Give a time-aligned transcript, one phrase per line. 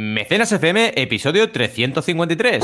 [0.00, 2.62] Mecenas FM, episodio 353.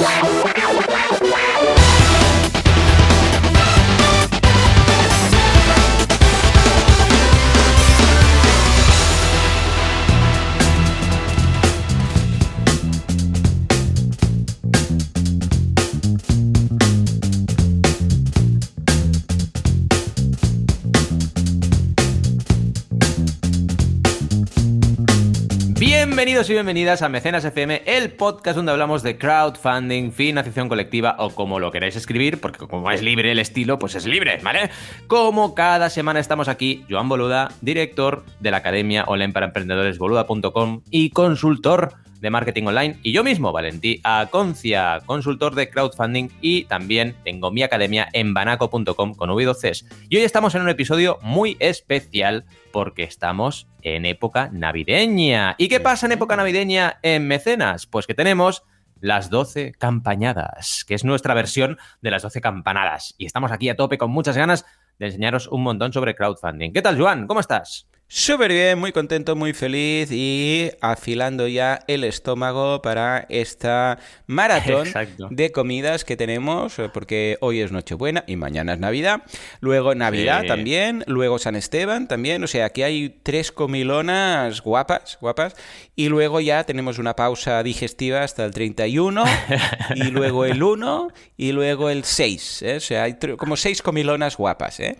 [26.47, 31.59] Y bienvenidas a Mecenas FM, el podcast donde hablamos de crowdfunding, financiación colectiva o como
[31.59, 34.71] lo queráis escribir, porque como es libre el estilo, pues es libre, ¿vale?
[35.07, 40.83] Como cada semana estamos aquí, Joan Boluda, director de la Academia Online para Emprendedores boluda.com
[40.91, 47.15] y consultor de marketing online, y yo mismo, Valentí Aconcia, consultor de crowdfunding, y también
[47.23, 49.85] tengo mi academia en banaco.com con V12.
[50.09, 55.55] Y hoy estamos en un episodio muy especial porque estamos en época navideña.
[55.59, 57.85] ¿Y qué pasa en época navideña en Mecenas?
[57.85, 58.63] Pues que tenemos
[59.01, 63.15] las 12 campañadas, que es nuestra versión de las 12 campanadas.
[63.19, 64.65] Y estamos aquí a tope con muchas ganas
[64.99, 66.73] de enseñaros un montón sobre crowdfunding.
[66.73, 67.27] ¿Qué tal, Joan?
[67.27, 67.87] ¿Cómo estás?
[68.07, 74.89] Súper bien, muy contento, muy feliz y afilando ya el estómago para esta maratón
[75.31, 79.23] de comidas que tenemos, porque hoy es Nochebuena y mañana es Navidad,
[79.61, 85.57] luego Navidad también, luego San Esteban también, o sea, aquí hay tres comilonas guapas, guapas,
[85.97, 89.25] y luego ya tenemos una pausa digestiva hasta el 31,
[89.97, 92.77] y luego el 1, y luego el 6, ¿eh?
[92.77, 94.99] o sea, hay como seis comilonas guapas, ¿eh?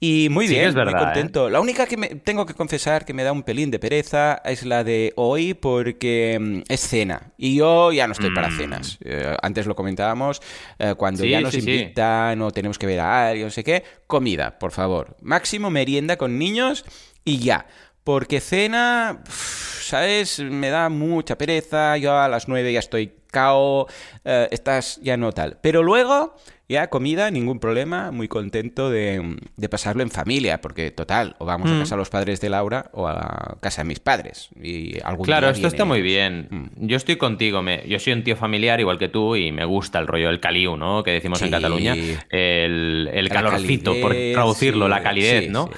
[0.00, 1.48] Y muy bien, es muy contento.
[1.48, 1.50] ¿eh?
[1.50, 4.64] La única que me tengo que confesar que me da un pelín de pereza es
[4.64, 8.56] la de hoy porque mm, es cena y yo ya no estoy para mm.
[8.56, 8.98] cenas.
[9.04, 10.42] Eh, antes lo comentábamos,
[10.78, 14.58] eh, cuando ya nos invitan o tenemos que ver a alguien, no sé qué, comida,
[14.58, 15.16] por favor.
[15.20, 16.84] Máximo merienda con niños
[17.24, 17.66] y ya.
[18.04, 20.38] Porque cena, ¿sabes?
[20.38, 23.86] Me da mucha pereza, yo a las nueve ya estoy cao,
[24.24, 25.58] eh, estás ya no tal.
[25.62, 26.36] Pero luego
[26.68, 29.36] ya, comida, ningún problema, muy contento de,
[29.70, 31.78] pasarlo en familia, porque total, o vamos a mm.
[31.80, 34.48] casa de los padres de Laura o a casa de mis padres.
[34.60, 36.48] Y algún claro, esto está muy bien.
[36.50, 36.86] Mm.
[36.86, 39.98] Yo estoy contigo, me, yo soy un tío familiar igual que tú y me gusta
[39.98, 41.02] el rollo del caliu, ¿no?
[41.02, 41.94] Que decimos en Cataluña.
[42.30, 45.68] El, calorcito, por traducirlo, la calidez, ¿no?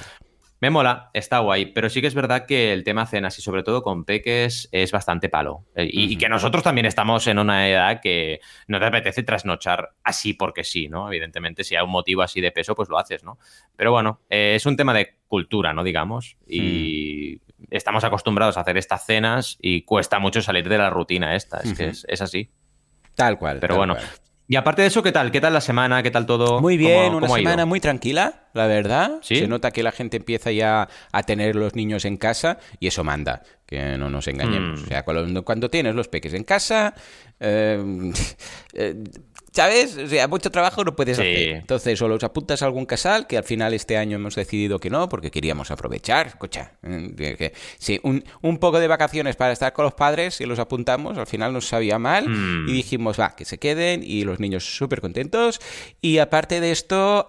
[0.59, 3.61] Me mola, está guay, pero sí que es verdad que el tema cenas y sobre
[3.61, 5.65] todo con peques es bastante palo.
[5.75, 10.33] Eh, y, que nosotros también estamos en una edad que no te apetece trasnochar así
[10.33, 11.07] porque sí, ¿no?
[11.07, 13.37] Evidentemente, si hay un motivo así de peso, pues lo haces, ¿no?
[13.75, 15.83] Pero bueno, eh, es un tema de cultura, ¿no?
[15.83, 16.37] Digamos.
[16.47, 17.65] Y hmm.
[17.69, 21.59] estamos acostumbrados a hacer estas cenas y cuesta mucho salir de la rutina esta.
[21.59, 22.49] Es que es, así.
[23.13, 23.59] Tal cual.
[23.59, 23.95] Pero bueno,
[24.47, 25.31] y aparte de eso, ¿qué tal?
[25.31, 26.01] ¿Qué tal la semana?
[26.01, 26.61] ¿Qué tal todo?
[26.61, 29.19] Muy bien, una semana muy tranquila, la verdad.
[29.21, 33.03] Se nota que la gente empieza ya a tener los niños en casa y eso
[33.03, 34.81] manda, que no nos engañemos.
[34.81, 34.83] Mm.
[34.83, 36.93] O sea, cuando, tienes los peques en casa,
[37.39, 38.11] eh,
[38.73, 38.95] eh,
[39.57, 39.97] ¿Sabes?
[39.97, 41.49] O sea, mucho trabajo no puedes hacer.
[41.49, 44.91] Entonces, o los apuntas a algún casal, que al final este año hemos decidido que
[44.91, 46.27] no, porque queríamos aprovechar.
[46.27, 50.59] Escucha, eh, sí, un, un poco de vacaciones para estar con los padres y los
[50.59, 52.65] apuntamos, al final nos sabía mal y hmm.
[52.67, 55.59] dijimos, va, que se queden y los niños súper contentos.
[56.01, 57.27] Y aparte de esto,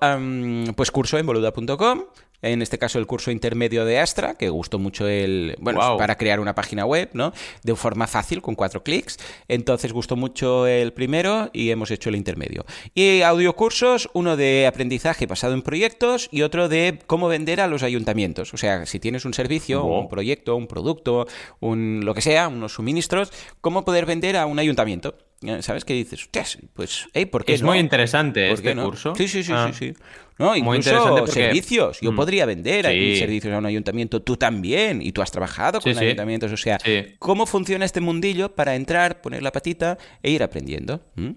[0.77, 2.03] pues curso en boluda.com
[2.43, 6.41] en este caso el curso intermedio de Astra, que gustó mucho el, bueno, para crear
[6.41, 7.33] una página web, ¿no?
[7.63, 9.19] De forma fácil, con cuatro clics.
[9.49, 12.65] Entonces gustó mucho el primero y hemos hecho el intermedio.
[12.95, 17.83] Y audiocursos, uno de aprendizaje basado en proyectos y otro de cómo vender a los
[17.83, 18.55] ayuntamientos.
[18.55, 21.27] O sea, si tienes un servicio, un proyecto, un producto,
[21.61, 25.15] un lo que sea, unos suministros, cómo poder vender a un ayuntamiento.
[25.61, 26.29] ¿Sabes qué dices?
[26.75, 29.15] Pues, hey, ¿por qué Es muy interesante este curso.
[29.15, 29.95] Sí, sí, sí, sí, sí.
[30.39, 32.01] No, incluso servicios.
[32.01, 32.17] Yo mm.
[32.17, 36.53] podría vender servicios a un ayuntamiento, tú también, y tú has trabajado con ayuntamientos.
[36.53, 36.79] O sea,
[37.19, 41.03] ¿cómo funciona este mundillo para entrar, poner la patita e ir aprendiendo?
[41.15, 41.31] ¿Mm?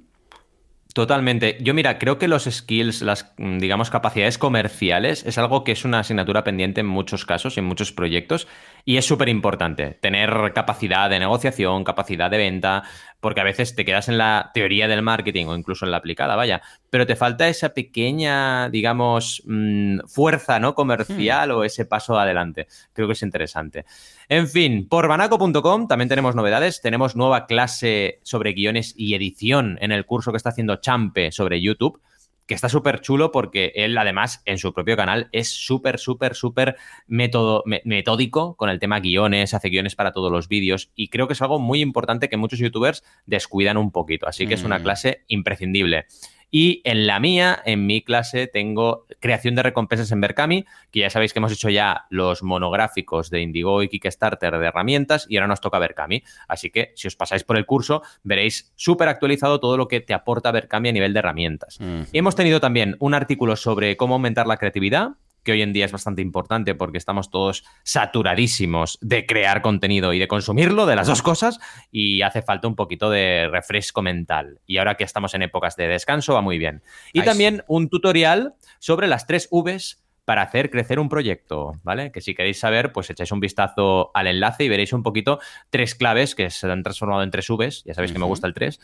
[0.94, 1.58] Totalmente.
[1.62, 5.86] Yo mira, creo que los skills, las, mm, digamos, capacidades comerciales es algo que es
[5.86, 8.48] una asignatura pendiente en muchos casos y en muchos proyectos
[8.86, 12.84] y es súper importante tener capacidad de negociación, capacidad de venta,
[13.20, 16.36] porque a veces te quedas en la teoría del marketing o incluso en la aplicada,
[16.36, 20.74] vaya, pero te falta esa pequeña, digamos, mm, fuerza ¿no?
[20.74, 21.56] comercial hmm.
[21.56, 22.68] o ese paso adelante.
[22.94, 23.86] Creo que es interesante.
[24.28, 26.82] En fin, por banaco.com también tenemos novedades.
[26.82, 31.62] Tenemos nueva clase sobre guiones y edición en el curso que está haciendo Champe sobre
[31.62, 32.02] YouTube
[32.52, 36.76] que está súper chulo porque él además en su propio canal es súper, súper, súper
[37.08, 41.42] metódico con el tema guiones, hace guiones para todos los vídeos y creo que es
[41.42, 44.84] algo muy importante que muchos youtubers descuidan un poquito, así que es una mm.
[44.84, 46.08] clase imprescindible.
[46.52, 51.10] Y en la mía, en mi clase, tengo creación de recompensas en Berkami, que ya
[51.10, 55.48] sabéis que hemos hecho ya los monográficos de Indigo y Kickstarter de herramientas y ahora
[55.48, 56.24] nos toca Berkami.
[56.50, 60.14] Así que si os pasáis por el curso, veréis súper actualizado todo lo que te
[60.14, 61.80] aporta Berkami a nivel de herramientas.
[62.12, 65.12] Y hemos tenido también un artículo sobre cómo aumentar la creatividad,
[65.44, 70.20] que hoy en día es bastante importante porque estamos todos saturadísimos de crear contenido y
[70.20, 71.60] de consumirlo, de las dos cosas,
[71.92, 74.60] y hace falta un poquito de refresco mental.
[74.66, 76.84] Y ahora que estamos en épocas de descanso, va muy bien.
[77.14, 82.12] Y también un tutorial sobre las tres Vs para hacer crecer un proyecto, ¿vale?
[82.12, 85.40] Que si queréis saber, pues echáis un vistazo al enlace y veréis un poquito
[85.70, 88.54] tres claves que se han transformado en tres Vs, ya sabéis que me gusta el
[88.54, 88.80] 3,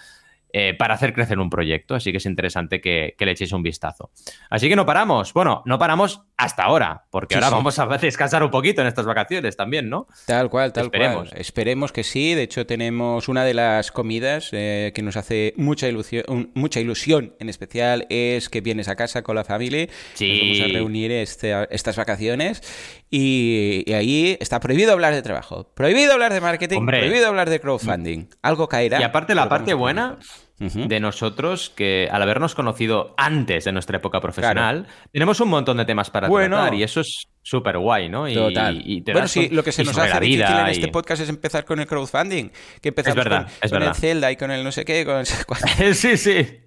[0.53, 1.95] eh, para hacer crecer un proyecto.
[1.95, 4.11] Así que es interesante que, le echéis un vistazo.
[4.49, 5.33] Así que no paramos.
[5.33, 9.57] Bueno, no paramos hasta ahora, porque ahora vamos a descansar un poquito en estas vacaciones
[9.57, 10.07] también, ¿no?
[10.27, 11.29] Tal cual, tal Esperemos.
[11.29, 11.41] cual.
[11.41, 12.35] Esperemos que sí.
[12.35, 17.33] De hecho, tenemos una de las comidas eh, que nos hace mucha ilusión, mucha ilusión,
[17.39, 19.87] en especial, es que vienes a casa con la familia.
[20.13, 20.29] Sí.
[20.29, 22.61] Nos vamos a reunir este, estas vacaciones.
[23.09, 28.27] Y, ahí está prohibido hablar de trabajo, prohibido hablar de marketing, prohibido hablar de crowdfunding.
[28.43, 28.99] Algo caerá.
[28.99, 30.19] Y aparte, la parte buena
[30.59, 35.85] de nosotros que al habernos conocido antes de nuestra época profesional, tenemos un montón de
[35.85, 38.27] temas para tratar y eso es súper guay, ¿no?
[38.27, 38.83] Y, Total.
[39.13, 41.87] bueno, sí, lo que se nos hace difícil en este podcast es empezar con el
[41.87, 42.49] crowdfunding,
[42.81, 45.25] que empezamos con, el Zelda y con el no sé qué, con el...
[45.95, 46.59] sí, sí.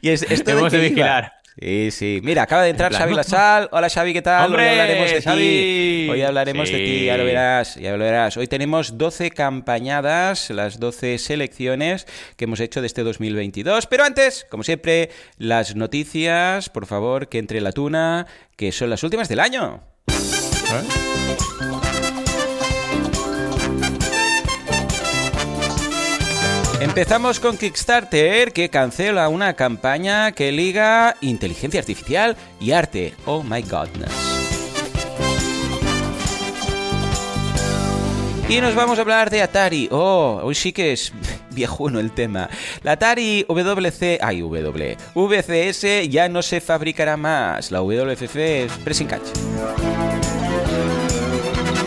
[0.00, 1.32] Y es esto de, vigilar.
[1.58, 2.20] Sí, sí.
[2.22, 3.70] Mira, acaba de entrar Xavi Lasal.
[3.72, 4.54] Hola Xavi, ¿qué tal?
[4.54, 6.08] Hoy hablaremos de ti.
[6.10, 8.36] Hoy hablaremos de ti, ya lo verás, ya lo verás.
[8.36, 12.06] Hoy tenemos 12 campañadas, las 12 selecciones
[12.36, 13.86] que hemos hecho de este 2022.
[13.86, 15.08] Pero antes, como siempre,
[15.38, 18.26] las noticias, por favor, que entre la tuna,
[18.56, 19.82] que son las últimas del año.
[20.08, 21.75] ¿Eh?
[26.80, 33.14] Empezamos con Kickstarter, que cancela una campaña que liga inteligencia artificial y arte.
[33.24, 34.12] Oh my godness.
[38.48, 39.88] Y nos vamos a hablar de Atari.
[39.90, 41.14] Oh, hoy sí que es
[41.50, 42.50] viejuno el tema.
[42.82, 47.70] La Atari WC, ay W, VCS ya no se fabricará más.
[47.70, 50.15] La WFF es pressing catch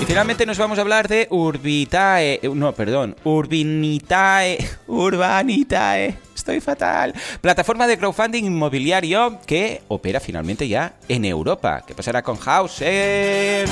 [0.10, 2.40] finalmente nos vamos a hablar de Urbitae.
[2.42, 3.16] Eh, no, perdón.
[3.24, 4.58] Urbinitae.
[4.88, 6.18] Urbanitae.
[6.36, 7.14] Estoy fatal.
[7.42, 11.84] Plataforma de crowdfunding inmobiliario que opera finalmente ya en Europa.
[11.86, 13.70] ¿Qué pasará con Houses?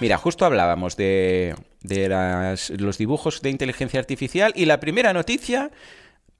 [0.00, 1.54] Mira, justo hablábamos de,
[2.78, 5.70] los dibujos de inteligencia artificial y la primera noticia,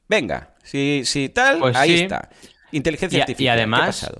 [0.08, 2.30] venga, si, si tal, pues ahí está.
[2.76, 3.56] Inteligencia artificial.
[3.56, 4.10] Y además,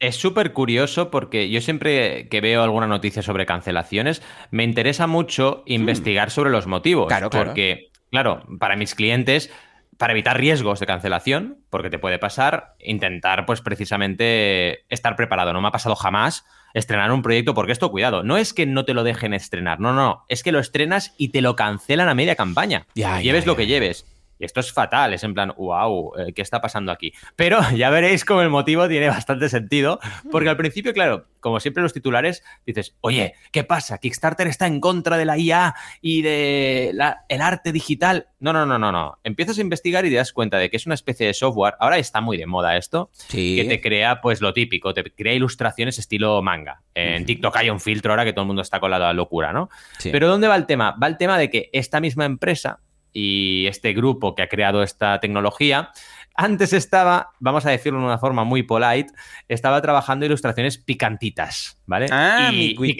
[0.00, 5.62] es súper curioso porque yo siempre que veo alguna noticia sobre cancelaciones, me interesa mucho
[5.66, 5.72] hmm.
[5.72, 7.08] investigar sobre los motivos.
[7.08, 7.46] Claro, claro.
[7.46, 9.50] Porque, claro, para mis clientes,
[9.98, 15.52] para evitar riesgos de cancelación, porque te puede pasar, intentar, pues precisamente estar preparado.
[15.52, 18.84] No me ha pasado jamás estrenar un proyecto, porque esto, cuidado, no es que no
[18.84, 22.14] te lo dejen estrenar, no, no, es que lo estrenas y te lo cancelan a
[22.14, 22.86] media campaña.
[22.94, 24.06] Ya, lleves lo que lleves.
[24.40, 27.12] Y esto es fatal, es en plan, wow, eh, ¿qué está pasando aquí?
[27.36, 30.00] Pero ya veréis cómo el motivo tiene bastante sentido,
[30.30, 33.98] porque al principio, claro, como siempre los titulares, dices, oye, ¿qué pasa?
[33.98, 36.94] Kickstarter está en contra de la IA y de
[37.28, 38.28] el arte digital.
[38.40, 39.18] No, no, no, no, no.
[39.24, 41.98] Empiezas a investigar y te das cuenta de que es una especie de software, ahora
[41.98, 46.40] está muy de moda esto, que te crea pues lo típico, te crea ilustraciones estilo
[46.40, 46.80] manga.
[46.94, 49.68] En TikTok hay un filtro ahora que todo el mundo está con la locura, ¿no?
[50.02, 50.92] Pero ¿dónde va el tema?
[50.92, 52.80] Va el tema de que esta misma empresa
[53.12, 55.90] y este grupo que ha creado esta tecnología,
[56.34, 59.12] antes estaba, vamos a decirlo de una forma muy polite,
[59.48, 62.06] estaba trabajando ilustraciones picantitas, ¿vale?
[62.10, 62.96] Ah, y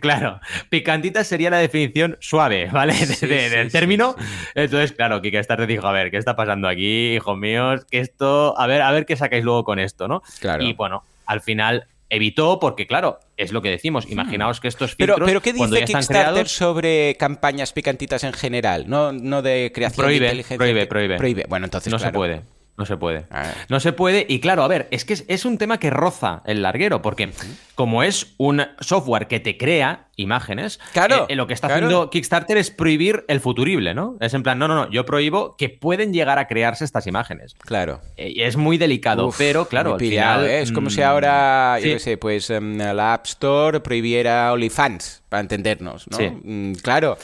[0.00, 2.94] claro, picantitas sería la definición suave, ¿vale?
[3.20, 4.14] del término.
[4.54, 7.84] Entonces, claro, te dijo, a ver, ¿qué está pasando aquí, hijos míos?
[7.90, 10.22] Que esto, a ver, a ver qué sacáis luego con esto, ¿no?
[10.40, 10.62] Claro.
[10.62, 14.08] Y bueno, al final evitó porque, claro, es lo que decimos.
[14.08, 18.84] Imaginaos que estos filtros, pero, pero ¿qué dice Kickstarter sobre campañas picantitas en general?
[18.86, 20.58] No, no de creación prohíbe, de inteligencia.
[20.58, 21.16] Prohíbe, prohíbe.
[21.16, 21.46] Prohíbe.
[21.48, 22.42] Bueno, entonces no se puede.
[22.76, 23.26] No se puede.
[23.68, 24.26] No se puede.
[24.28, 27.30] Y claro, a ver, es que es, un tema que roza el larguero, porque
[27.74, 32.56] como es un software que te crea imágenes, claro, eh, lo que está haciendo Kickstarter
[32.56, 34.16] es prohibir el futurible, ¿no?
[34.20, 37.54] Es en plan, no, no, no, yo prohibo que pueden llegar a crearse estas imágenes.
[37.58, 38.00] Claro.
[38.16, 40.60] Eh, es muy delicado, pero claro, ¿eh?
[40.60, 45.22] Es como si mm, ahora, yo qué sé, pues em, la App Store prohibiera OnlyFans,
[45.28, 46.18] para entendernos, ¿no?
[46.44, 47.16] Mm, claro,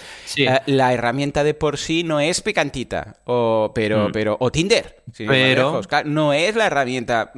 [0.67, 4.13] la herramienta de por sí no es picantita, o, pero, mm.
[4.13, 7.33] pero, o Tinder, pero no es la herramienta,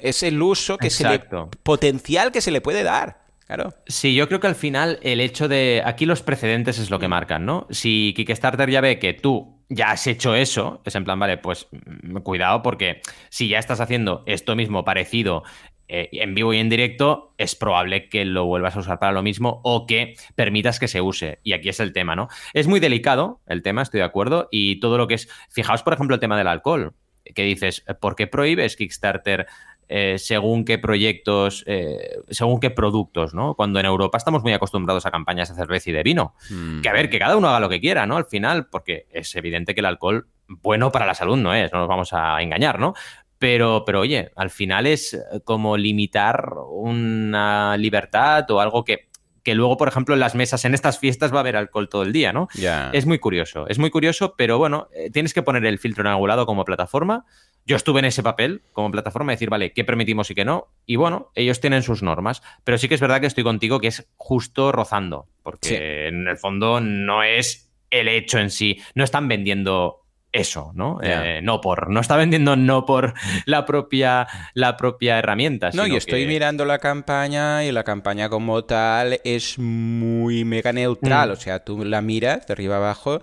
[0.00, 1.20] es el uso que se le,
[1.62, 3.27] potencial que se le puede dar.
[3.48, 3.72] Claro.
[3.86, 5.80] Sí, yo creo que al final el hecho de.
[5.82, 7.66] Aquí los precedentes es lo que marcan, ¿no?
[7.70, 11.66] Si Kickstarter ya ve que tú ya has hecho eso, es en plan, vale, pues
[11.70, 13.00] mm, cuidado, porque
[13.30, 15.44] si ya estás haciendo esto mismo parecido
[15.88, 19.22] eh, en vivo y en directo, es probable que lo vuelvas a usar para lo
[19.22, 21.38] mismo o que permitas que se use.
[21.42, 22.28] Y aquí es el tema, ¿no?
[22.52, 25.26] Es muy delicado el tema, estoy de acuerdo, y todo lo que es.
[25.48, 26.92] Fijaos, por ejemplo, el tema del alcohol,
[27.34, 29.46] que dices, ¿por qué prohíbes Kickstarter
[29.88, 33.54] eh, según qué proyectos, eh, según qué productos, ¿no?
[33.54, 36.34] Cuando en Europa estamos muy acostumbrados a campañas de cerveza y de vino.
[36.50, 36.82] Mm.
[36.82, 38.16] Que a ver, que cada uno haga lo que quiera, ¿no?
[38.16, 41.80] Al final, porque es evidente que el alcohol bueno para la salud no es, no
[41.80, 42.94] nos vamos a engañar, ¿no?
[43.38, 49.08] Pero, pero oye, al final es como limitar una libertad o algo que,
[49.48, 52.02] que luego, por ejemplo, en las mesas, en estas fiestas va a haber alcohol todo
[52.02, 52.48] el día, ¿no?
[52.92, 56.08] Es muy curioso, es muy curioso, pero bueno, eh, tienes que poner el filtro en
[56.08, 57.24] algún lado como plataforma.
[57.68, 60.68] Yo estuve en ese papel como plataforma, decir, vale, ¿qué permitimos y qué no?
[60.86, 63.88] Y bueno, ellos tienen sus normas, pero sí que es verdad que estoy contigo que
[63.88, 69.28] es justo rozando, porque en el fondo no es el hecho en sí, no están
[69.28, 70.98] vendiendo eso, ¿no?
[71.02, 73.12] Eh, no por, no está vendiendo no por
[73.44, 75.68] la propia, la propia herramienta.
[75.74, 81.28] No, y estoy mirando la campaña y la campaña como tal es muy mega neutral,
[81.28, 81.32] mm.
[81.32, 83.20] o sea, tú la miras de arriba abajo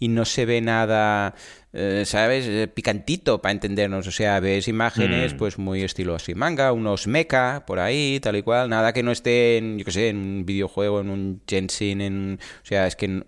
[0.00, 1.34] y no se ve nada,
[1.76, 2.46] eh, ¿sabes?
[2.46, 5.36] Eh, picantito para entendernos, o sea, ves imágenes mm.
[5.36, 9.10] pues muy estilo así manga, unos mecha por ahí, tal y cual, nada que no
[9.10, 12.94] esté en, yo qué sé, en un videojuego, en un Genshin, en, o sea, es
[12.94, 13.24] que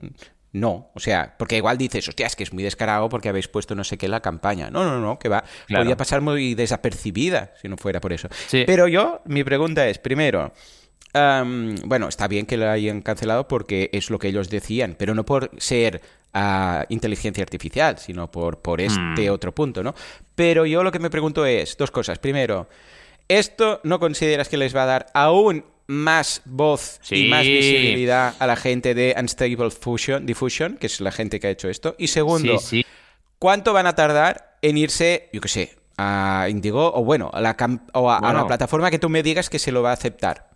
[0.53, 3.75] no, o sea, porque igual dices, hostia, es que es muy descarado porque habéis puesto
[3.75, 4.71] no sé qué en la campaña.
[4.71, 5.45] No, no, no, que va.
[5.69, 8.29] Podría pasar muy desapercibida si no fuera por eso.
[8.51, 10.55] Pero yo, mi pregunta es, primero,
[11.85, 15.25] bueno, está bien que lo hayan cancelado porque es lo que ellos decían, pero no
[15.25, 16.01] por ser
[16.35, 19.33] ah, inteligencia artificial, sino por, por este mm.
[19.33, 19.95] otro punto, ¿no?
[20.35, 22.19] Pero yo lo que me pregunto es dos cosas.
[22.19, 22.69] Primero,
[23.29, 28.47] ¿esto no consideras que les va a dar aún más voz y más visibilidad a
[28.47, 31.95] la gente de Unstable Fusion, Diffusion, que es la gente que ha hecho esto.
[31.99, 32.61] Y segundo,
[33.39, 37.57] ¿cuánto van a tardar en irse, yo qué sé, a Indigo o bueno, a la,
[37.93, 40.51] o a, la plataforma que tú me digas que se lo va a aceptar?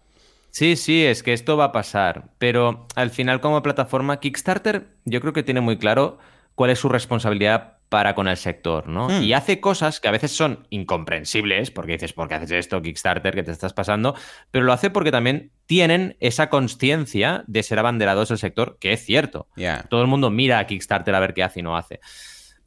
[0.51, 5.21] Sí, sí, es que esto va a pasar, pero al final como plataforma Kickstarter yo
[5.21, 6.19] creo que tiene muy claro
[6.55, 9.09] cuál es su responsabilidad para con el sector, ¿no?
[9.09, 9.23] Hmm.
[9.23, 13.35] Y hace cosas que a veces son incomprensibles, porque dices, ¿por qué haces esto, Kickstarter,
[13.35, 14.15] que te estás pasando?
[14.51, 19.05] Pero lo hace porque también tienen esa conciencia de ser abanderados del sector, que es
[19.05, 19.49] cierto.
[19.89, 22.01] Todo el mundo mira a Kickstarter a ver qué hace y no hace.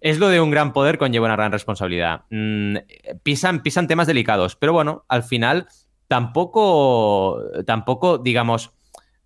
[0.02, 2.24] Es lo de un gran poder conlleva una gran responsabilidad.
[2.30, 2.76] Mm,
[3.24, 5.68] pisan, pisan temas delicados, pero bueno, al final
[6.08, 8.72] tampoco, tampoco, digamos,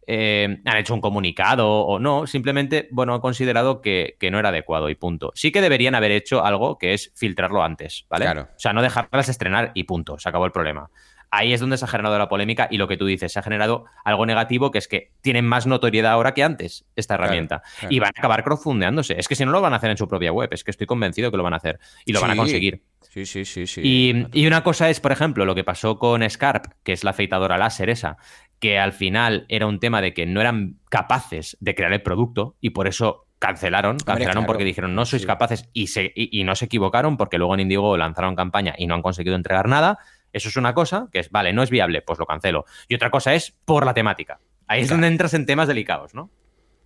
[0.10, 4.90] eh, han hecho un comunicado o no, simplemente, bueno, han considerado que, no era adecuado
[4.90, 5.34] y punto.
[5.36, 8.24] Sí que deberían haber hecho algo que es filtrarlo antes, ¿vale?
[8.24, 8.42] Claro.
[8.44, 10.90] O sea, no dejarlas estrenar y punto, se acabó el problema.
[11.30, 13.44] Ahí es donde se ha generado la polémica y lo que tú dices, se ha
[13.44, 18.00] generado algo negativo que es que tienen más notoriedad ahora que antes esta herramienta y
[18.00, 19.20] van a acabar crowdfundeándose.
[19.20, 20.88] Es que si no lo van a hacer en su propia web, es que estoy
[20.88, 22.82] convencido que lo van a hacer y lo van a conseguir.
[23.10, 23.82] Sí, sí, sí, sí.
[23.84, 27.12] Y, y, una cosa es, por ejemplo, lo que pasó con Scarp, que es la
[27.12, 28.18] afeitadora láser esa,
[28.60, 32.56] que al final era un tema de que no eran capaces de crear el producto
[32.60, 36.66] y por eso cancelaron, cancelaron porque dijeron no sois capaces y, se, y, no se
[36.66, 40.00] equivocaron porque luego en Indigo lanzaron campaña y no han conseguido entregar nada.
[40.34, 42.66] Eso es una cosa que es, vale, no es viable, pues lo cancelo.
[42.88, 44.40] Y otra cosa es por la temática.
[44.68, 46.30] Ahí es donde entras en temas delicados, ¿no?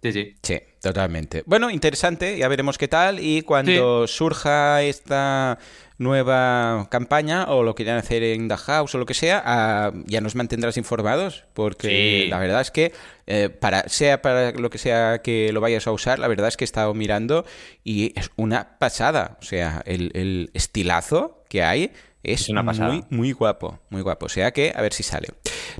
[0.04, 0.36] Sí, sí.
[0.42, 1.44] Sí, totalmente.
[1.46, 5.60] Bueno, interesante, ya veremos qué tal y cuando surja esta
[6.00, 10.20] nueva campaña o lo quieran hacer en The House o lo que sea, ah, ya
[10.20, 12.92] nos mantendrás informados, porque la verdad es que
[13.28, 16.58] eh, para sea para lo que sea que lo vayas a usar, la verdad es
[16.58, 17.46] que he estado mirando
[17.84, 19.38] y es una pasada.
[19.40, 21.92] O sea, el, estilazo que hay
[22.24, 24.28] es una muy, muy guapo, muy guapo.
[24.28, 25.28] O sea que a ver si sale.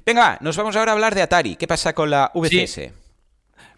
[0.06, 1.56] Venga, nos vamos ahora a hablar de Atari.
[1.56, 2.92] ¿Qué pasa con la VCS?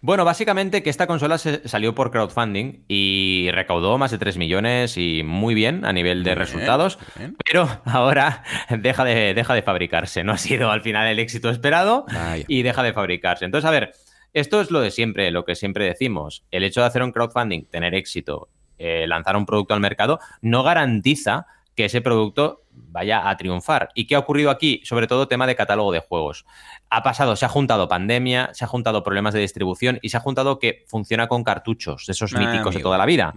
[0.01, 4.98] Bueno, básicamente que esta consola se salió por crowdfunding y recaudó más de 3 millones
[4.98, 7.00] y muy bien a nivel de resultados,
[7.46, 10.25] pero ahora deja de, deja de fabricarse.
[10.25, 12.05] No ha sido al final el éxito esperado
[12.50, 13.46] y deja de fabricarse.
[13.46, 13.93] Entonces, a ver,
[14.34, 16.43] esto es lo de siempre, lo que siempre decimos.
[16.51, 20.63] El hecho de hacer un crowdfunding, tener éxito, eh, lanzar un producto al mercado, no
[20.63, 23.89] garantiza que ese producto vaya a triunfar.
[23.96, 24.82] ¿Y qué ha ocurrido aquí?
[24.84, 26.46] Sobre todo tema de catálogo de juegos.
[26.89, 30.20] Ha pasado, se ha juntado pandemia, se ha juntado problemas de distribución y se ha
[30.20, 33.34] juntado que funciona con cartuchos, esos ah, míticos de toda la vida.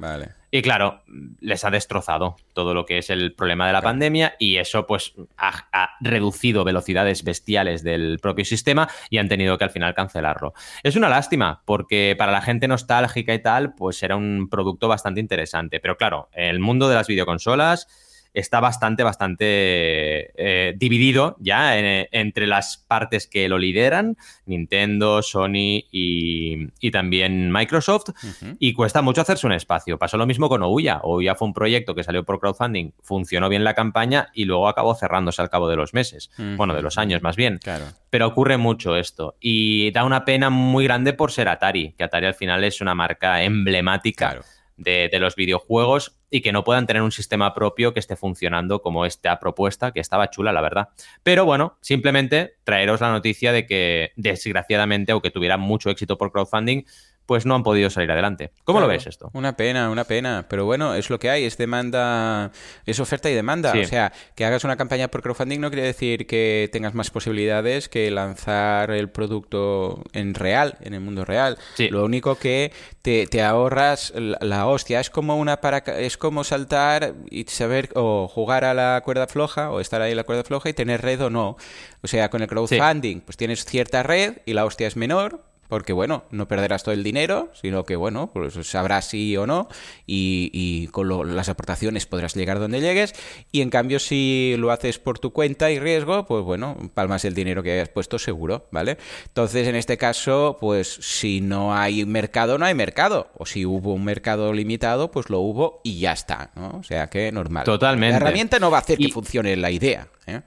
[0.51, 1.03] Y claro,
[1.41, 5.15] les ha destrozado todo lo que es el problema de la pandemia y eso pues
[5.37, 10.53] ha, ha, reducido velocidades bestiales del propio sistema y han tenido que al final cancelarlo.
[10.83, 15.21] Es una lástima porque para la gente nostálgica y tal pues era un producto bastante
[15.21, 15.81] interesante.
[15.81, 17.89] Pero claro, el mundo de las videoconsolas
[18.37, 26.91] está bastante, bastante eh, dividido ya entre las partes que lo lideran, Nintendo, Sony y,
[26.91, 28.11] también Microsoft,
[28.59, 29.99] y cuesta mucho hacerse un espacio.
[29.99, 31.01] Pasó lo mismo con Ouya.
[31.03, 34.95] Ouya fue un proyecto que salió por crowdfunding, funcionó bien la campaña y luego acabó
[34.95, 37.59] cerrándose al cabo de los meses, bueno, de los años más bien.
[37.63, 37.87] Claro.
[38.11, 42.27] Pero ocurre mucho esto y da una pena muy grande por ser Atari, que Atari
[42.27, 44.43] al final es una marca emblemática
[44.77, 49.07] de, los videojuegos y que no puedan tener un sistema propio que esté funcionando como
[49.07, 50.89] esta propuesta, que estaba chula, la verdad.
[51.23, 56.85] Pero bueno, simplemente traeros la noticia de que, desgraciadamente, aunque tuviera mucho éxito por crowdfunding,
[57.27, 58.53] pues no han podido salir adelante.
[58.65, 59.31] ¿Cómo lo ves esto?
[59.33, 60.47] Una pena, una pena.
[60.49, 62.53] Pero bueno, es lo que hay, es demanda,
[62.87, 63.73] es oferta y demanda.
[63.73, 67.89] O sea, que hagas una campaña por crowdfunding no quiere decir que tengas más posibilidades
[67.89, 71.59] que lanzar el producto en real, en el mundo real.
[71.91, 75.01] Lo único que te, ahorras la, hostia.
[75.01, 79.71] Es como una para, es como saltar y saber o jugar a la cuerda floja
[79.71, 81.57] o estar ahí en la cuerda floja y tener red o no.
[82.03, 85.93] O sea, con el crowdfunding, pues tienes cierta red y la hostia es menor, porque
[85.93, 89.69] bueno, no perderás todo el dinero, sino que bueno, pues sabrás sí o no
[90.07, 93.15] y, con las aportaciones podrás llegar donde llegues
[93.53, 97.35] y en cambio si lo haces por tu cuenta y riesgo, pues bueno, palmas el
[97.35, 98.99] dinero que hayas puesto seguro, ¿vale?
[99.27, 103.95] Entonces en este caso, pues si no hay mercado, no hay mercado, o si hubo
[103.95, 106.79] un mercado limitado, pues lo hubo y ya está, ¿no?
[106.79, 107.65] O sea que normal.
[107.65, 108.13] Totalmente.
[108.13, 110.41] La herramienta no va a hacer que funcione la idea, ¿eh?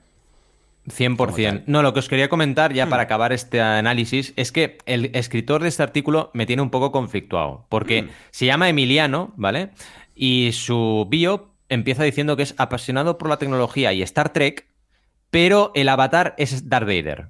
[0.90, 1.64] 100%.
[1.68, 3.06] No, lo que os quería comentar ya para hmm.
[3.06, 7.66] acabar este análisis es que el escritor de este artículo me tiene un poco conflictuado,
[7.70, 8.10] porque hmm.
[8.32, 9.72] se llama Emiliano, ¿vale?
[10.16, 14.68] Y su bio empieza diciendo que es apasionado por la tecnología y Star Trek,
[15.30, 17.30] pero el avatar es Darth Vader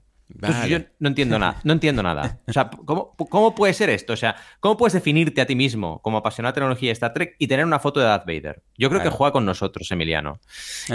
[0.68, 2.40] yo no entiendo nada, no entiendo nada.
[2.48, 4.14] O sea, ¿cómo, ¿cómo, puede ser esto?
[4.14, 7.36] O sea, ¿cómo puedes definirte a ti mismo como apasionado de tecnología de Star Trek
[7.40, 8.62] y tener una foto de Darth Vader?
[8.78, 10.40] Yo creo que juega con nosotros, Emiliano.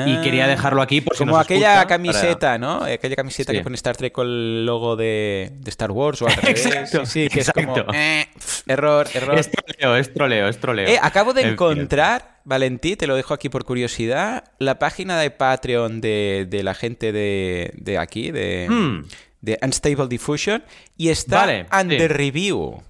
[0.07, 2.85] y quería dejarlo aquí por Como aquella camiseta, ¿no?
[2.85, 6.67] Aquella camiseta que pone Star Trek con el logo de, Star Wars o al revés.
[6.67, 7.75] Exacto, sí, que es como...
[7.93, 8.27] Eh,
[8.67, 9.39] error, error.
[9.39, 10.89] Es troleo, es troleo, es troleo.
[10.89, 12.35] Eh, acabo de encontrar...
[12.47, 17.11] Valentí, te lo dejo aquí por curiosidad, la página de Patreon de, de la gente
[17.11, 19.05] de, de aquí, de, hmm
[19.45, 20.65] de Unstable Diffusion
[20.97, 22.83] y está under review.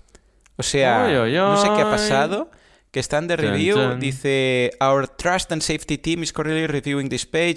[0.56, 2.50] O sea, no sé qué ha pasado.
[2.90, 3.96] Que está under review.
[3.98, 7.56] Dice: Our Trust and Safety Team is currently reviewing this page.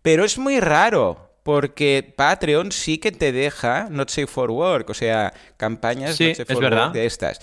[0.00, 1.28] Pero es muy raro.
[1.42, 4.90] Porque Patreon sí que te deja Not Safe for Work.
[4.90, 7.40] O sea, campañas Not Safe for Work de estas.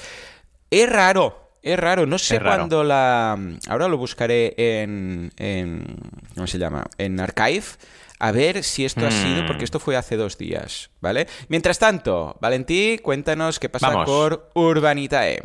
[0.72, 1.50] Es raro.
[1.62, 3.38] Es raro, no sé cuándo la.
[3.68, 5.98] Ahora lo buscaré en, en.
[6.34, 6.86] ¿Cómo se llama?
[6.98, 7.66] En Archive
[8.20, 9.64] a ver si esto ha sido, porque hmm.
[9.64, 11.28] esto fue hace dos días, ¿vale?
[11.48, 15.42] Mientras tanto, Valentí, cuéntanos qué pasa con Urbanitae.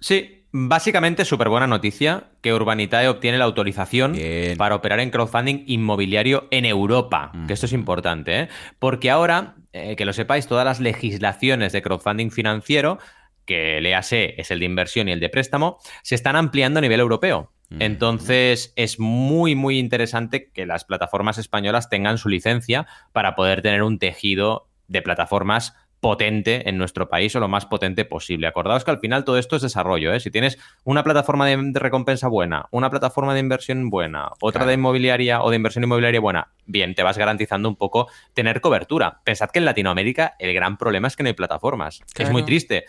[0.00, 4.16] Sí, básicamente súper buena noticia que Urbanitae obtiene la autorización
[4.58, 8.48] para operar en crowdfunding inmobiliario en Europa, que esto es importante, ¿eh?
[8.78, 12.98] Porque ahora, eh, que lo sepáis, todas las legislaciones de crowdfunding financiero
[13.46, 16.82] que el EAC es el de inversión y el de préstamo, se están ampliando a
[16.82, 17.53] nivel europeo.
[17.78, 23.82] Entonces es muy, muy interesante que las plataformas españolas tengan su licencia para poder tener
[23.82, 28.46] un tejido de plataformas potente en nuestro país o lo más potente posible.
[28.46, 30.12] Acordaos que al final todo esto es desarrollo.
[30.12, 30.20] ¿eh?
[30.20, 35.40] Si tienes una plataforma de, recompensa buena, una plataforma de inversión buena, otra de inmobiliaria
[35.40, 39.22] o de inversión inmobiliaria buena, bien, te vas garantizando un poco tener cobertura.
[39.24, 42.02] Pensad que en Latinoamérica el gran problema es que no hay plataformas.
[42.18, 42.84] Es muy triste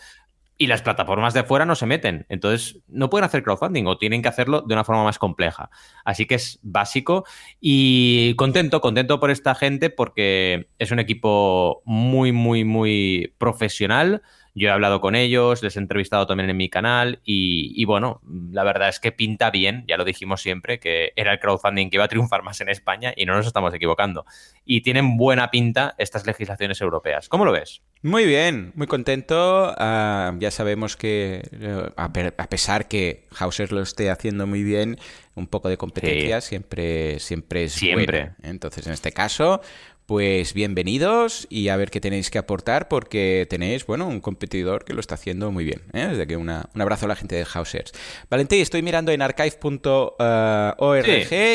[0.58, 2.26] y las plataformas de fuera no se meten.
[2.28, 5.70] Entonces, no pueden hacer crowdfunding o tienen que hacerlo de una forma más compleja.
[6.04, 7.24] Así que es básico
[7.60, 14.22] y contento, contento por esta gente porque es un equipo muy, muy, muy profesional.
[14.58, 18.64] Yo he hablado con ellos, les he entrevistado también en mi canal y, bueno, la
[18.64, 22.04] verdad es que pinta bien, ya lo dijimos siempre, que era el crowdfunding que iba
[22.04, 24.24] a triunfar más en España y no nos estamos equivocando.
[24.64, 27.28] Y tienen buena pinta estas legislaciones europeas.
[27.28, 27.82] ¿Cómo lo ves?
[28.00, 29.74] Muy bien, muy contento.
[29.76, 34.96] Ah, ya sabemos que, eh, a, pesar que Hauser lo esté haciendo muy bien,
[35.34, 38.32] un poco de competencia siempre, siempre es siempre.
[38.42, 39.60] Entonces, en este caso,
[40.06, 44.94] pues bienvenidos y a ver qué tenéis que aportar porque tenéis, bueno, un competidor que
[44.94, 45.82] lo está haciendo muy bien.
[45.92, 46.06] ¿eh?
[46.06, 47.92] Desde que un abrazo a la gente de Hausers.
[48.30, 50.20] Valentín, estoy mirando en archive.org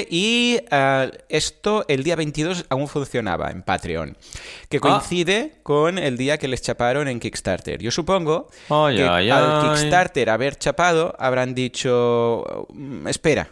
[0.10, 4.18] y uh, esto el día 22 aún funcionaba en Patreon,
[4.68, 4.82] que ah.
[4.82, 7.82] coincide con el día que les chaparon en Kickstarter.
[7.82, 13.48] Yo supongo que al Kickstarter haber chapado habrán dicho, mm, espera,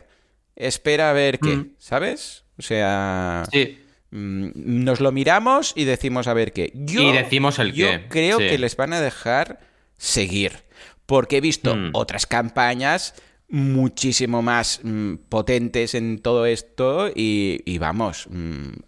[0.58, 1.76] espera a ver qué, mm.
[1.78, 2.44] ¿sabes?
[2.58, 3.46] O sea...
[3.50, 3.86] Sí.
[4.12, 6.72] Mm, nos lo miramos y decimos a ver qué.
[6.74, 9.60] Yo, y decimos el yo creo que les van a dejar
[9.98, 10.64] seguir.
[11.06, 11.92] Porque he visto mm.
[11.94, 13.16] otras campañas
[13.50, 18.28] muchísimo más mm, potentes en todo esto y, vamos,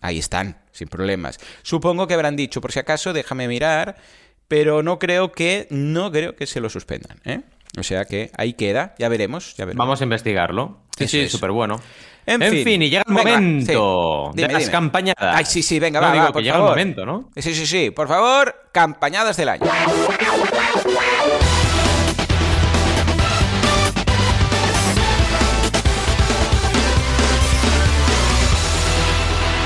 [0.02, 1.40] ahí están, sin problemas.
[1.64, 3.98] Supongo que habrán dicho, por si acaso, déjame mirar,
[4.48, 7.42] pero no creo que, no creo que se lo suspendan, ¿eh?
[7.78, 9.86] O sea que ahí queda, ya veremos, ya veremos.
[9.86, 10.80] Vamos a investigarlo.
[10.98, 11.80] Sí, sí, súper bueno.
[12.26, 15.36] En, fin, y llega el momento de las campañadas.
[15.36, 17.30] Ay, sí, sí, venga, va, va, llega el momento, ¿no?
[17.36, 19.66] Sí, sí, sí, por favor, campañadas del año.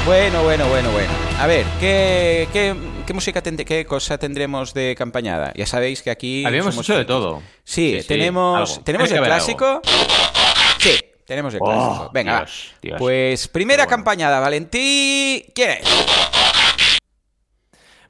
[0.06, 1.10] Bueno, bueno, bueno, bueno.
[1.40, 5.52] A ver, ¿qué, qué, música, qué cosa tendremos de campañada?
[5.56, 6.46] Ya sabéis que aquí...
[6.46, 7.42] Habíamos hecho de todo.
[7.64, 9.82] Sí, tenemos, ¿tenemos el clásico.
[10.78, 10.92] Sí,
[11.26, 12.12] tenemos el oh, clásico.
[12.14, 12.46] Venga,
[13.00, 15.44] Pues primera campañada, Valentí.
[15.56, 15.90] ¿Quién es?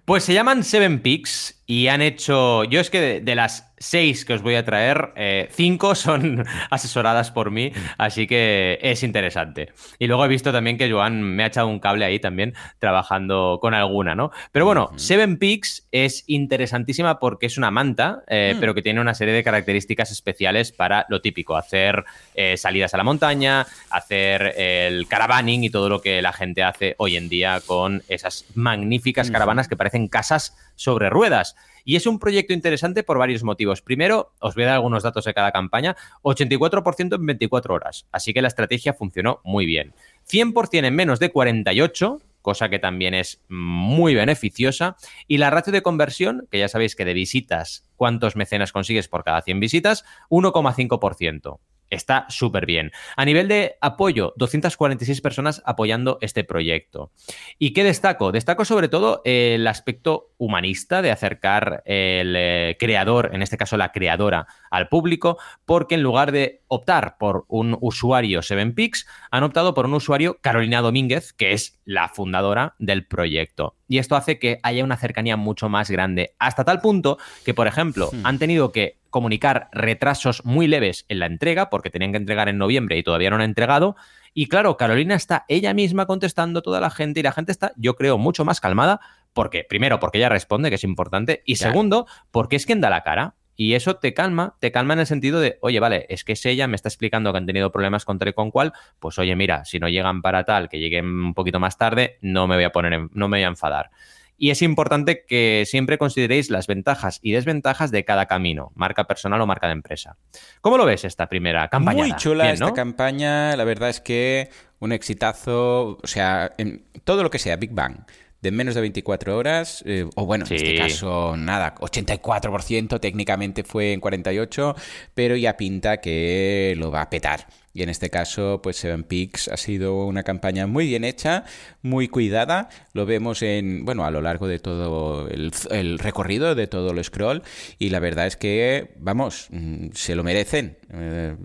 [0.03, 2.65] Pues se llaman Seven Peaks y han hecho.
[2.65, 7.29] Yo es que de, las seis que os voy a traer, eh, cinco son asesoradas
[7.29, 9.73] por mí, así que es interesante.
[9.99, 13.59] Y luego he visto también que Joan me ha echado un cable ahí también trabajando
[13.61, 14.31] con alguna, ¿no?
[14.51, 18.59] Pero bueno, Seven Peaks es interesantísima porque es una manta, eh, mm.
[18.59, 22.97] pero que tiene una serie de características especiales para lo típico: hacer eh, salidas a
[22.97, 27.61] la montaña, hacer el caravaning y todo lo que la gente hace hoy en día
[27.63, 31.55] con esas magníficas caravanas que parecen casas sobre ruedas.
[31.85, 33.81] Y es un proyecto interesante por varios motivos.
[33.81, 35.95] Primero, os voy a dar algunos datos de cada campaña.
[36.23, 38.07] 84% en 24 horas.
[38.11, 39.93] Así que la estrategia funcionó muy bien.
[40.27, 44.97] 100% en menos de 48, cosa que también es muy beneficiosa.
[45.27, 49.23] Y la ratio de conversión, que ya sabéis que de visitas, ¿cuántos mecenas consigues por
[49.23, 50.03] cada 100 visitas?
[50.29, 51.59] 1,5%
[51.95, 52.91] está súper bien.
[53.15, 57.11] A nivel de apoyo, 246 personas apoyando este proyecto.
[57.57, 58.31] ¿Y qué destaco?
[58.31, 63.91] Destaco sobre todo el aspecto humanista de acercar el eh, creador, en este caso la
[63.91, 69.85] creadora, al público, porque en lugar de optar por un usuario 7pix, han optado por
[69.85, 73.75] un usuario Carolina Domínguez, que es la fundadora del proyecto.
[73.87, 77.67] Y esto hace que haya una cercanía mucho más grande, hasta tal punto que, por
[77.67, 78.25] ejemplo, hmm.
[78.25, 82.57] han tenido que comunicar retrasos muy leves en la entrega, porque tenían que entregar en
[82.57, 83.95] noviembre y todavía no han entregado.
[84.33, 87.71] Y claro, Carolina está ella misma contestando a toda la gente y la gente está,
[87.77, 88.99] yo creo, mucho más calmada,
[89.31, 93.03] porque, primero, porque ella responde, que es importante, y segundo, porque es quien da la
[93.03, 93.35] cara.
[93.55, 96.45] Y eso te calma, te calma en el sentido de, oye, vale, es que es
[96.45, 99.35] ella, me está explicando que han tenido problemas con tal y con cual, pues oye,
[99.35, 102.65] mira, si no llegan para tal, que lleguen un poquito más tarde, no me voy
[102.65, 103.91] a poner, no me voy a enfadar.
[104.37, 109.39] Y es importante que siempre consideréis las ventajas y desventajas de cada camino, marca personal
[109.39, 110.17] o marca de empresa.
[110.59, 112.03] ¿Cómo lo ves esta primera campaña?
[112.03, 117.29] Muy chula esta campaña, la verdad es que un exitazo, o sea, en todo lo
[117.29, 117.99] que sea Big Bang,
[118.41, 123.93] de menos de 24 horas, eh, o bueno, en este caso nada, 84% técnicamente fue
[123.93, 124.75] en 48,
[125.13, 127.47] pero ya pinta que lo va a petar.
[127.75, 131.43] Y en este caso, pues Seven Peaks ha sido una campaña muy bien hecha,
[131.81, 132.69] muy cuidada.
[132.93, 137.43] Lo vemos en, bueno, a lo largo de todo el, recorrido, de todo el scroll.
[137.77, 140.77] Y la verdad es que, vamos, mm, se lo merecen.
[140.93, 141.35] Eh,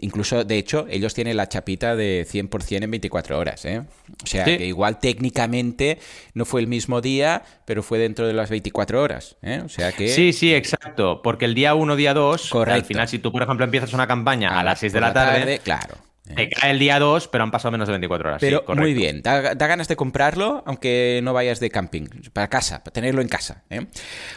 [0.00, 3.64] incluso, de hecho, ellos tienen la chapita de 100% en 24 horas.
[3.64, 3.82] ¿eh?
[4.22, 5.98] O sea, que igual técnicamente
[6.34, 9.36] no fue el mismo día, pero fue dentro de las 24 horas.
[9.42, 9.62] ¿eh?
[9.64, 10.08] O sea que...
[10.08, 11.22] Sí, sí, exacto.
[11.22, 14.58] Porque el día 1, día 2, al final, si tú, por ejemplo, empiezas una campaña
[14.58, 16.09] a, las 6 de la, tarde Claro.
[16.34, 18.40] Te cae el día 2, pero han pasado menos de 24 horas.
[18.40, 22.92] Pero muy bien, da, ganas de comprarlo, aunque no vayas de camping, para casa, para
[22.92, 23.64] tenerlo en casa.
[23.70, 23.86] ¿eh?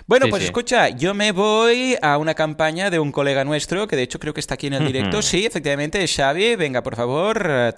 [0.08, 4.04] Bueno, pues escucha, yo me voy a una campaña de un colega nuestro, que de
[4.04, 5.22] hecho creo que está aquí en el directo.
[5.22, 6.56] sí, efectivamente, es Xavi.
[6.56, 7.74] Venga, por favor, eh,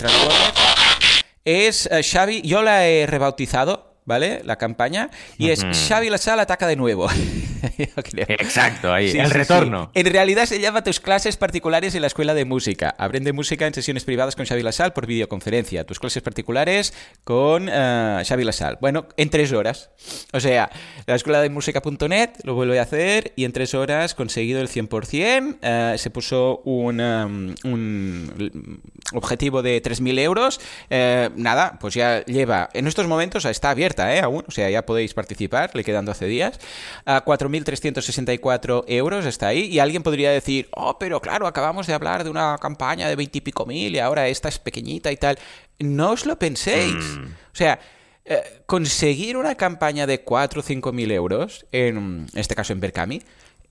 [1.44, 4.42] Es eh, Xavi, yo la he rebautizado ¿vale?
[4.46, 5.10] La campaña.
[5.38, 7.08] Y es Xavi Lasal ataca de nuevo.
[7.78, 9.90] Exacto, ahí, el retorno.
[9.94, 12.96] En realidad se llama tus clases particulares en la escuela de música.
[12.98, 15.86] Aprende música en sesiones privadas con Xavi Lasal por videoconferencia.
[15.86, 18.78] Tus clases particulares con uh, Xavi Lasal.
[18.80, 19.90] Bueno, en tres horas.
[20.32, 20.70] O sea,
[21.08, 25.58] la escuela de música.net lo vuelve a hacer y en tres horas conseguido el 100%.
[25.62, 28.82] Eh, se puso un, um, un
[29.14, 30.62] objetivo de 3.000 euros.
[30.90, 34.20] Eh, nada, pues ya lleva, en estos momentos está abierto ¿eh?
[34.20, 36.60] Aún, o sea, ya podéis participar, le quedan 12 días.
[37.06, 39.66] A 4.364 euros está ahí.
[39.66, 43.38] Y alguien podría decir, oh, pero claro, acabamos de hablar de una campaña de 20
[43.38, 45.38] y pico mil y ahora esta es pequeñita y tal.
[45.80, 46.94] No os lo penséis.
[46.94, 47.26] Mm.
[47.26, 47.80] O sea,
[48.28, 53.22] eh, conseguir una campaña de 4 o 5 mil euros, en, este caso en Berkami,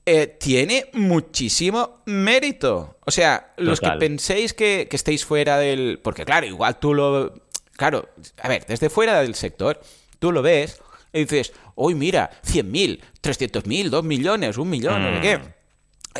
[0.07, 2.99] eh, tiene muchísimo mérito.
[3.05, 5.99] O sea, los que penséis que, que estéis fuera del...
[6.03, 7.35] Porque claro, igual tú lo...
[7.73, 8.09] Claro,
[8.41, 9.81] a ver, desde fuera del sector,
[10.25, 10.81] tú lo ves
[11.13, 15.37] y dices, uy, mira, 100.000, 300.000, 2 millones, un millón, no sé qué.
[15.37, 15.43] Mm.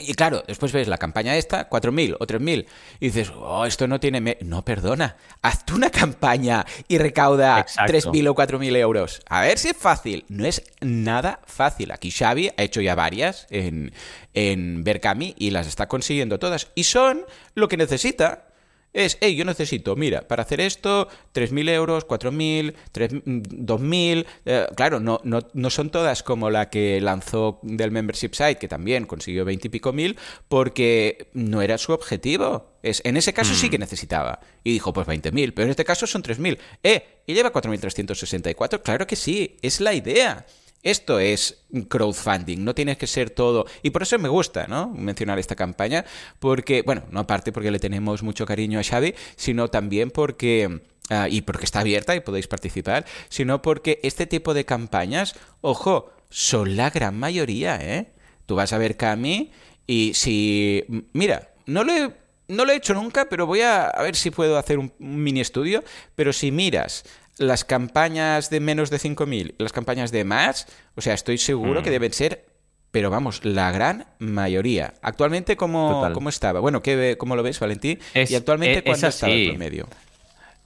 [0.03, 2.67] Y claro, después ves la campaña esta, 4.000 o 3.000,
[3.01, 4.37] y dices, oh, esto no tiene...
[4.43, 9.23] No, perdona, haz tú una campaña y recauda 3.000 o 4.000 euros.
[9.27, 10.27] A ver si es fácil.
[10.29, 11.91] No es nada fácil.
[11.91, 13.95] Aquí Xavi ha hecho ya varias en,
[14.35, 16.69] en Berkami y las está consiguiendo todas.
[16.75, 18.49] Y son lo que necesita
[18.95, 23.79] es, hey, yo necesito, mira, para hacer esto, 3.000 euros, 4.000, 2.000.
[23.81, 28.57] Mm, eh, claro, no, no, no, son todas como la que lanzó del membership site,
[28.57, 30.17] que también consiguió 20 y pico mil,
[30.49, 32.79] porque no era su objetivo.
[32.85, 33.81] Es, en ese caso sí que mm.
[33.81, 34.39] necesitaba.
[34.63, 36.59] Y dijo, pues 20.000, pero en este caso son 3.000.
[36.85, 38.81] Eh, y lleva 4.364.
[38.83, 40.47] Claro que sí, es la idea.
[40.85, 43.65] Esto es crowdfunding, no tienes que ser todo.
[43.83, 44.91] Y por eso me gusta, ¿no?
[44.91, 46.05] Mencionar esta campaña,
[46.39, 50.83] porque, bueno, no aparte porque le tenemos mucho cariño a Xavi, sino también porque.
[51.11, 56.11] Ah, y porque está abierta y podéis participar, sino porque este tipo de campañas, ojo,
[56.31, 58.13] son la gran mayoría, ¿eh?
[58.47, 59.53] Tú vas a ver Cami
[59.87, 60.85] y si.
[61.13, 62.11] Mira, no lo he,
[62.49, 65.41] no lo he hecho nunca, pero voy a, a ver si puedo hacer un mini
[65.41, 65.83] estudio.
[66.15, 67.05] Pero si miras
[67.39, 71.91] las campañas de menos de 5.000 las campañas de más, o sea, estoy seguro que
[71.91, 71.93] mm.
[71.93, 72.47] deben ser,
[72.91, 74.95] pero vamos, la gran mayoría.
[75.03, 76.61] Actualmente, ¿cómo, ¿cómo estaba?
[76.61, 77.99] Bueno, ¿qué, ¿cómo lo ves, Valentín?
[78.15, 79.89] y actualmente, ¿cuánto está el promedio?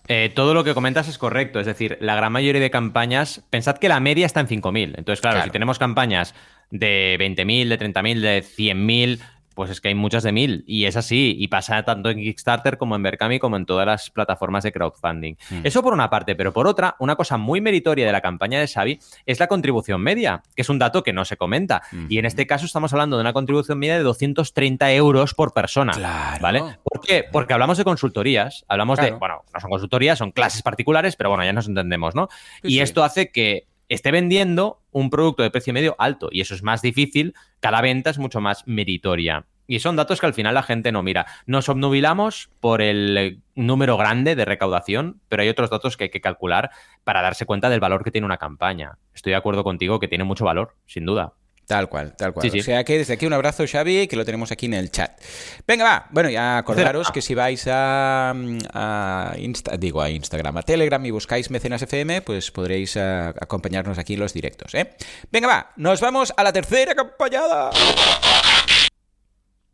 [0.08, 3.76] Eh, todo lo que comentas es correcto, es decir, la gran mayoría de campañas, pensad
[3.76, 4.94] que la media está en 5.000.
[4.96, 6.34] Entonces, claro, si tenemos campañas
[6.70, 9.20] de 20.000, de 30.000, de 100.000,
[9.58, 10.62] pues es que hay muchas de mil.
[10.68, 11.34] Y es así.
[11.36, 15.34] Y pasa tanto en Kickstarter como en Berkami como en todas las plataformas de crowdfunding.
[15.50, 15.62] Hmm.
[15.64, 16.36] Eso por una parte.
[16.36, 20.00] Pero por otra, una cosa muy meritoria de la campaña de Xavi es la contribución
[20.00, 21.82] media, que es un dato que no se comenta.
[22.08, 25.92] Y en este caso estamos hablando de una contribución media de 230 euros por persona.
[26.40, 26.62] ¿Vale?
[26.84, 27.24] ¿Por qué?
[27.24, 28.64] Porque hablamos de consultorías.
[28.68, 32.28] Hablamos de, bueno, no son consultorías, son clases particulares, pero bueno, ya nos entendemos, ¿no?
[32.62, 36.62] y esto hace que esté vendiendo un producto de precio medio alto y eso es
[36.62, 39.46] más difícil, cada venta es mucho más meritoria.
[39.70, 41.26] Y son datos que al final la gente no mira.
[41.44, 46.22] Nos obnubilamos por el número grande de recaudación, pero hay otros datos que hay que
[46.22, 46.70] calcular
[47.04, 48.96] para darse cuenta del valor que tiene una campaña.
[49.12, 51.34] Estoy de acuerdo contigo que tiene mucho valor, sin duda.
[51.68, 52.48] Tal cual, tal cual.
[52.48, 55.20] O sea que desde aquí un abrazo, Xavi, que lo tenemos aquí en el chat.
[55.66, 56.06] Venga, va.
[56.08, 58.32] Bueno, ya acordaros que si vais a,
[58.72, 59.34] a
[59.78, 64.20] digo a Instagram, a Telegram y buscáis Mecenas FM, pues podréis eh, acompañarnos aquí en
[64.20, 64.94] los directos, ¿eh?
[65.30, 65.72] Venga, va.
[65.76, 67.68] Nos vamos a la tercera acompañada.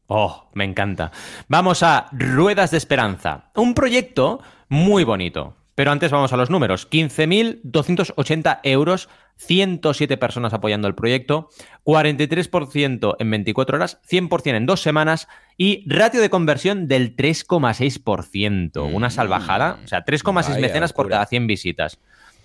[0.09, 1.13] Oh, me encanta.
[1.47, 3.53] Vamos a Ruedas de Esperanza.
[3.55, 5.55] Un proyecto muy bonito.
[5.75, 6.89] Pero antes vamos a los números.
[6.89, 11.49] 15.280 euros 107 personas apoyando el proyecto,
[11.85, 18.93] 43% en 24 horas, 100% en dos semanas y ratio de conversión del 3,6%.
[18.93, 19.79] Una salvajada.
[19.85, 21.99] O sea, 3,6 mecenas por cada 100 visitas.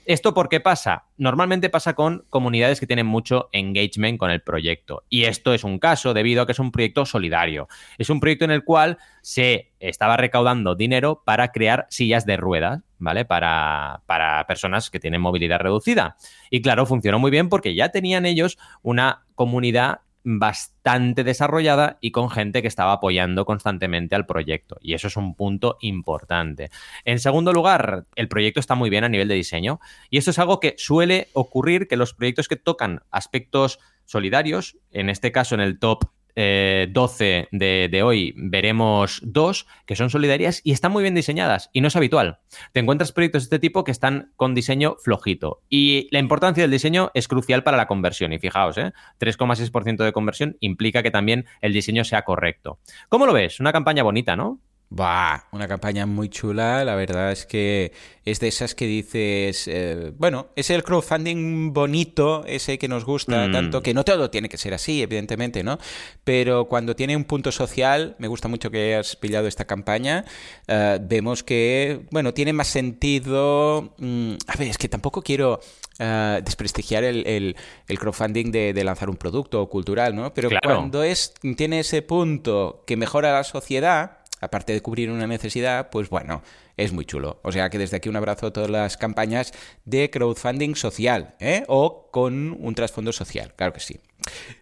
[0.05, 1.03] ¿Esto por qué pasa?
[1.17, 5.03] Normalmente pasa con comunidades que tienen mucho engagement con el proyecto.
[5.07, 7.67] Y esto es un caso debido a que es un proyecto solidario.
[7.99, 12.81] Es un proyecto en el cual se estaba recaudando dinero para crear sillas de ruedas,
[12.99, 13.25] ¿vale?
[13.25, 16.17] Para, para personas que tienen movilidad reducida.
[16.49, 22.29] Y claro, funcionó muy bien porque ya tenían ellos una comunidad bastante desarrollada y con
[22.29, 24.77] gente que estaba apoyando constantemente al proyecto.
[24.81, 26.69] Y eso es un punto importante.
[27.05, 29.79] En segundo lugar, el proyecto está muy bien a nivel de diseño.
[30.09, 35.09] Y esto es algo que suele ocurrir que los proyectos que tocan aspectos solidarios, en
[35.09, 36.05] este caso en el top
[36.39, 41.81] 12 eh, de, hoy veremos dos que son solidarias y están muy bien diseñadas y
[41.81, 42.39] no es habitual.
[42.71, 46.71] Te encuentras proyectos de este tipo que están con diseño flojito y la importancia del
[46.71, 48.93] diseño es crucial para la conversión y fijaos, ¿eh?
[49.19, 52.79] 3,6% de conversión implica que también el diseño sea correcto.
[53.09, 53.59] ¿Cómo lo ves?
[53.59, 54.61] Una campaña bonita, ¿no?
[54.91, 57.91] Bah, una campaña muy chula, la verdad es que
[58.25, 63.47] es de esas que dices, eh, bueno, es el crowdfunding bonito, ese que nos gusta
[63.47, 63.51] mm.
[63.51, 65.77] tanto, que no todo tiene que ser así, evidentemente, ¿no?
[66.23, 70.25] Pero cuando tiene un punto social, me gusta mucho que hayas pillado esta campaña,
[70.67, 75.59] eh, vemos que, bueno, tiene más sentido, mm, a ver, es que tampoco quiero
[75.99, 77.55] eh, desprestigiar el,
[77.87, 80.33] crowdfunding de, lanzar un producto cultural, ¿no?
[80.33, 85.89] Pero cuando es, tiene ese punto que mejora la sociedad, aparte de cubrir una necesidad,
[85.89, 86.41] pues bueno,
[86.77, 87.39] es muy chulo.
[87.43, 89.53] O sea que desde aquí un abrazo a todas las campañas
[89.85, 91.63] de crowdfunding social, ¿eh?
[91.67, 93.99] O con un trasfondo social, claro que sí.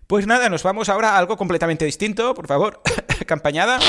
[0.07, 2.81] Pues nada, nos vamos ahora a algo completamente distinto, por favor,
[3.25, 3.79] campañada.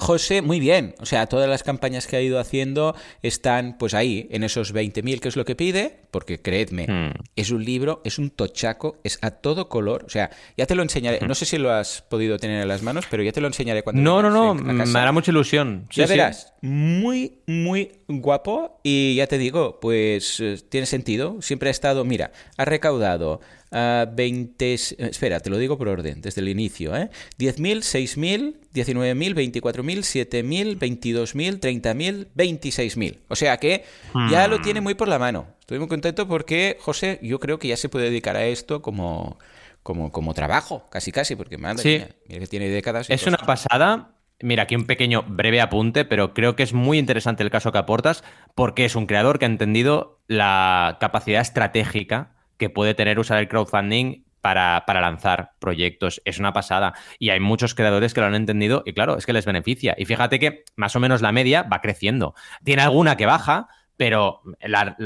[0.00, 0.94] José, muy bien.
[1.00, 5.20] O sea, todas las campañas que ha ido haciendo están pues ahí, en esos 20.000,
[5.20, 7.12] que es lo que pide, porque creedme, hmm.
[7.36, 10.04] es un libro, es un tochaco, es a todo color.
[10.06, 11.20] O sea, ya te lo enseñaré.
[11.20, 11.26] Hmm.
[11.26, 13.82] No sé si lo has podido tener en las manos, pero ya te lo enseñaré
[13.82, 14.00] cuando...
[14.00, 15.86] No, no, no, me hará mucha ilusión.
[15.90, 21.42] ya verás, muy, muy guapo y ya te digo, pues eh, tiene sentido.
[21.42, 23.40] Siempre ha estado, mira, ha recaudado
[23.74, 24.74] 20...
[24.74, 26.96] Espera, te lo digo por orden, desde el inicio.
[26.96, 27.10] ¿eh?
[27.38, 33.18] 10.000, 6.000, 19.000, 24.000, 7.000, 22.000, 30.000, 26.000.
[33.28, 33.84] O sea que
[34.30, 35.46] ya lo tiene muy por la mano.
[35.60, 39.38] Estoy muy contento porque José, yo creo que ya se puede dedicar a esto como,
[39.82, 43.10] como, como trabajo, casi casi, porque madre mira que tiene décadas.
[43.10, 44.10] Es una pasada.
[44.40, 47.78] Mira, aquí un pequeño breve apunte, pero creo que es muy interesante el caso que
[47.78, 52.33] aportas porque es un creador que ha entendido la capacidad estratégica
[52.64, 56.22] que puede tener usar el crowdfunding para, para, lanzar proyectos.
[56.24, 56.94] Es una pasada.
[57.18, 59.94] Y hay muchos creadores que lo han entendido y claro, es que les beneficia.
[59.98, 62.34] Y fíjate que más o menos la media va creciendo.
[62.64, 64.96] Tiene alguna que baja, pero la,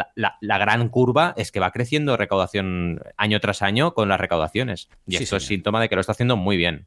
[0.41, 4.89] gran curva es que va creciendo recaudación año tras año con las recaudaciones.
[5.05, 6.87] Y eso es síntoma de que lo está haciendo muy bien.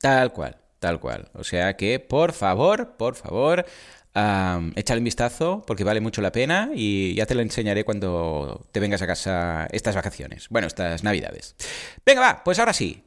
[0.00, 1.30] Tal cual, tal cual.
[1.34, 3.66] O sea que, por favor, por favor,
[4.14, 8.80] échale un vistazo porque vale mucho la pena y ya te lo enseñaré cuando te
[8.80, 10.48] vengas a casa estas vacaciones.
[10.50, 11.56] Bueno, estas navidades.
[12.04, 13.02] Venga, va, pues ahora sí.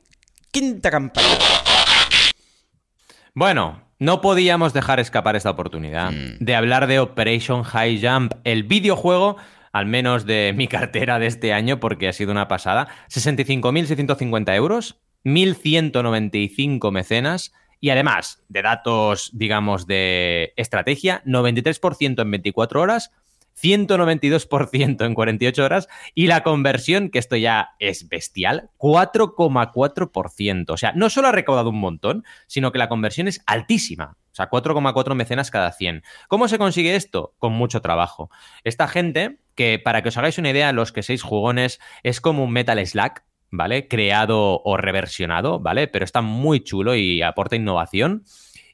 [0.52, 1.28] Quinta campaña.
[3.34, 6.38] Bueno, no podíamos dejar escapar esta oportunidad mm.
[6.40, 9.38] de hablar de Operation High Jump, el videojuego,
[9.72, 12.88] al menos de mi cartera de este año, porque ha sido una pasada.
[13.10, 17.52] 65.650 euros, 1.195 mecenas
[17.86, 23.12] y además de datos, digamos, de estrategia, 93% en 24 horas,
[23.62, 30.66] 192% en 48 horas y la conversión, que esto ya es bestial, 4,4%.
[30.72, 34.18] O sea, no solo ha recaudado un montón, sino que la conversión es altísima.
[34.32, 36.02] O sea, 4,4 mecenas cada 100.
[36.28, 37.36] ¿Cómo se consigue esto?
[37.38, 38.32] Con mucho trabajo.
[38.64, 42.46] Esta gente, que para que os hagáis una idea, los que seis jugones, es como
[42.46, 43.24] un Metal Slack,
[43.58, 43.88] ¿vale?
[43.88, 45.88] Creado o reversionado, ¿vale?
[45.88, 48.24] Pero está muy chulo y aporta innovación.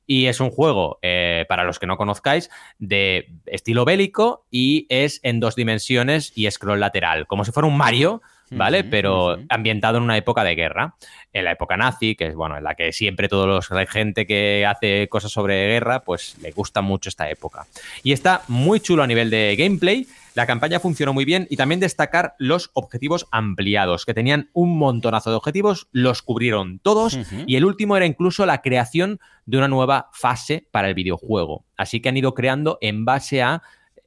[0.07, 5.21] Y es un juego, eh, para los que no conozcáis, de estilo bélico y es
[5.23, 8.83] en dos dimensiones y scroll lateral, como si fuera un Mario, ¿vale?
[8.83, 10.95] Pero ambientado en una época de guerra,
[11.31, 14.25] en la época nazi, que es bueno, en la que siempre todos los la gente
[14.25, 17.65] que hace cosas sobre guerra, pues le gusta mucho esta época.
[18.03, 21.79] Y está muy chulo a nivel de gameplay la campaña funcionó muy bien y también
[21.79, 27.65] destacar los objetivos ampliados, que tenían un montonazo de objetivos, los cubrieron todos y el
[27.65, 31.65] último era incluso la creación de una nueva fase para el videojuego.
[31.77, 33.61] Así que han ido creando en base a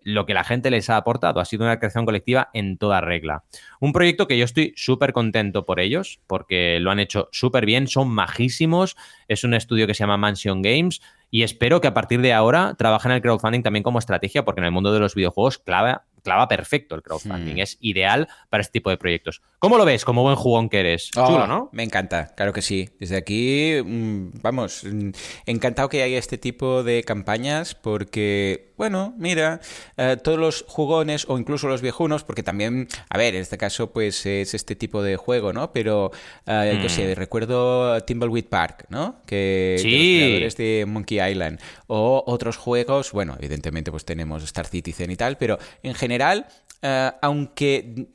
[0.04, 1.40] lo que la gente les ha aportado.
[1.40, 3.42] Ha sido una creación colectiva en toda regla.
[3.80, 7.88] Un proyecto que yo estoy súper contento por ellos, porque lo han hecho súper bien,
[7.88, 8.96] son majísimos.
[9.28, 12.74] Es un estudio que se llama Mansion Games y espero que a partir de ahora
[12.78, 16.48] trabajen el crowdfunding también como estrategia, porque en el mundo de los videojuegos clava clava
[16.48, 17.54] perfecto el crowdfunding.
[17.54, 17.60] Hmm.
[17.60, 19.42] Es ideal para este tipo de proyectos.
[19.60, 21.10] ¿Cómo lo ves como buen jugón que eres?
[21.16, 21.68] Oh, Chulo, ¿no?
[21.72, 22.88] Me encanta, claro que sí.
[22.98, 25.10] Desde aquí, mm, vamos, mm,
[25.46, 29.60] encantado que haya este tipo de campañas porque, bueno, mira,
[29.96, 33.92] eh, todos los jugones o incluso los viejunos, porque también, a ver, en este caso,
[33.92, 35.72] pues es este tipo de juego, ¿no?
[35.72, 36.10] Pero,
[36.46, 37.18] uh, yo sé, hmm.
[37.18, 39.20] recuerdo Timbleweed Park, ¿no?
[39.26, 40.40] Que sí.
[40.40, 41.60] los de Monkey Island.
[41.86, 46.46] O otros juegos, bueno, evidentemente, pues tenemos Star Citizen y tal, pero en general general,
[46.82, 48.06] eh, aunque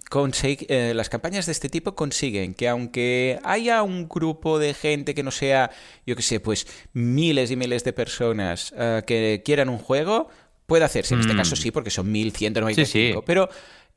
[0.68, 5.24] eh, las campañas de este tipo consiguen que aunque haya un grupo de gente que
[5.24, 5.72] no sea,
[6.06, 10.30] yo que sé, pues miles y miles de personas eh, que quieran un juego,
[10.68, 11.16] puede hacerse.
[11.16, 11.38] En este mm.
[11.38, 12.86] caso sí, porque son 1195.
[12.86, 13.20] Sí, sí.
[13.26, 13.50] Pero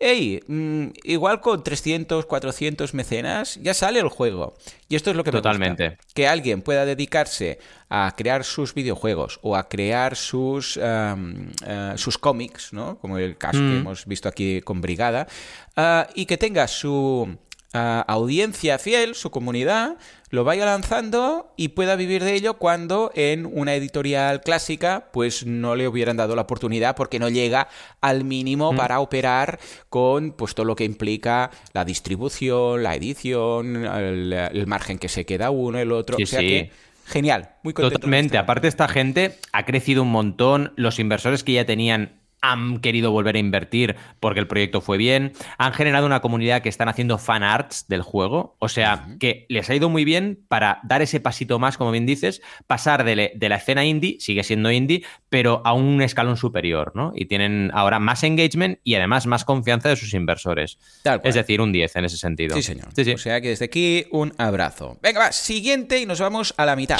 [0.02, 4.54] hey, mm, igual con 300, 400 mecenas ya sale el juego.
[4.88, 5.82] Y esto es lo que Totalmente.
[5.82, 6.04] me gusta.
[6.14, 12.72] Que alguien pueda dedicarse a crear sus videojuegos o a crear sus, eh, sus cómics,
[12.72, 12.98] ¿no?
[12.98, 13.80] Como el caso que mm.
[13.80, 15.28] hemos visto aquí con Brigada,
[15.76, 17.38] eh, y que tenga su
[17.74, 19.96] audiencia fiel, su comunidad,
[20.32, 25.76] lo vaya lanzando y pueda vivir de ello cuando en una editorial clásica pues no
[25.76, 27.68] le hubieran dado la oportunidad porque no llega
[28.00, 28.76] al mínimo mm.
[28.76, 29.60] para operar
[29.90, 35.50] con pues todo lo que implica la distribución, la edición, el, margen que se queda
[35.50, 36.16] uno, el otro.
[36.20, 36.70] o sea que
[37.04, 37.98] genial, muy contento.
[37.98, 38.38] Totalmente.
[38.38, 43.36] Aparte esta gente ha crecido un montón, los inversores que ya tenían han querido volver
[43.36, 47.42] a invertir porque el proyecto fue bien, han generado una comunidad que están haciendo fan
[47.42, 51.58] arts del juego, o sea, que les ha ido muy bien para dar ese pasito
[51.58, 56.02] más, como bien dices, pasar de, la escena indie, sigue siendo indie, pero a un
[56.02, 57.12] escalón superior, ¿no?
[57.14, 60.78] Y tienen ahora más engagement y además más confianza de sus inversores.
[61.22, 62.56] Es decir, un 10 en ese sentido.
[62.56, 62.88] Sí, señor.
[62.88, 64.98] O sea que desde aquí un abrazo.
[65.00, 66.98] Venga, va, siguiente y nos vamos a la mitad.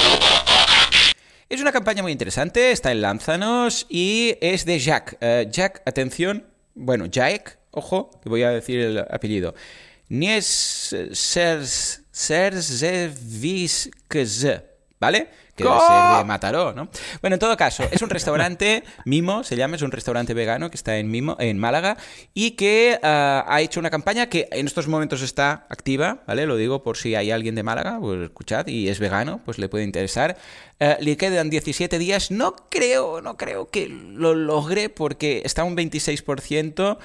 [1.49, 5.17] Es una campaña muy interesante, está en Lánzanos y es de Jack.
[5.19, 9.53] Eh, Jack, atención, bueno, Jack, ojo, que voy a decir el apellido.
[10.07, 12.31] Nies Serzevizkz,
[15.03, 15.27] ¿vale?
[15.55, 16.89] que debe ser de Mataró, ¿no?
[17.21, 20.77] Bueno, en todo caso, es un restaurante, Mimo se llama, es un restaurante vegano que
[20.77, 21.97] está en Mimo, en Málaga,
[22.33, 26.47] y que ah, ha hecho una campaña que en estos momentos está activa, ¿vale?
[26.47, 29.69] Lo digo por si hay alguien de Málaga, pues escuchad, y es vegano, pues le
[29.69, 30.37] puede interesar.
[30.79, 35.77] Uh, le quedan 17 días, no creo, no creo que lo logre porque está un
[35.77, 36.97] 26%.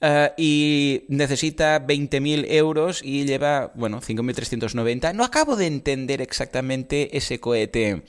[0.00, 5.14] Eh, y necesita 20.000 euros y lleva, bueno, 5.390.
[5.14, 8.02] No acabo de entender exactamente ese cohete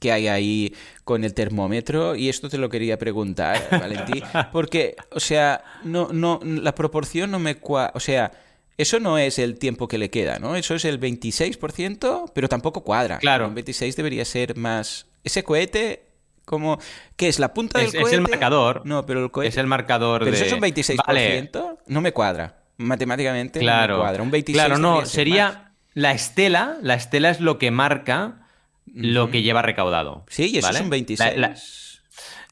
[0.00, 0.74] que hay ahí
[1.04, 6.40] con el termómetro y esto te lo quería preguntar, Valentín, porque, o sea, no, no,
[6.42, 8.32] la proporción no me cuadra, o sea,
[8.78, 10.56] eso no es el tiempo que le queda, ¿no?
[10.56, 13.18] Eso es el 26%, pero tampoco cuadra.
[13.18, 13.48] Claro.
[13.48, 15.06] Un 26 debería ser más...
[15.22, 16.09] Ese cohete
[16.50, 16.80] como,
[17.14, 18.82] ¿Qué es la punta del es, Es el marcador.
[18.84, 19.50] No, pero el cohete...
[19.50, 21.78] Es el marcador pero eso es un 26%.
[21.86, 22.56] No me cuadra.
[22.76, 23.94] Matemáticamente claro.
[23.94, 24.22] no me cuadra.
[24.24, 25.72] Un 26 Claro, no, sería...
[25.94, 28.46] La estela, la estela es lo que marca
[28.92, 30.24] lo que lleva recaudado.
[30.28, 32.00] Sí, y eso es un 26.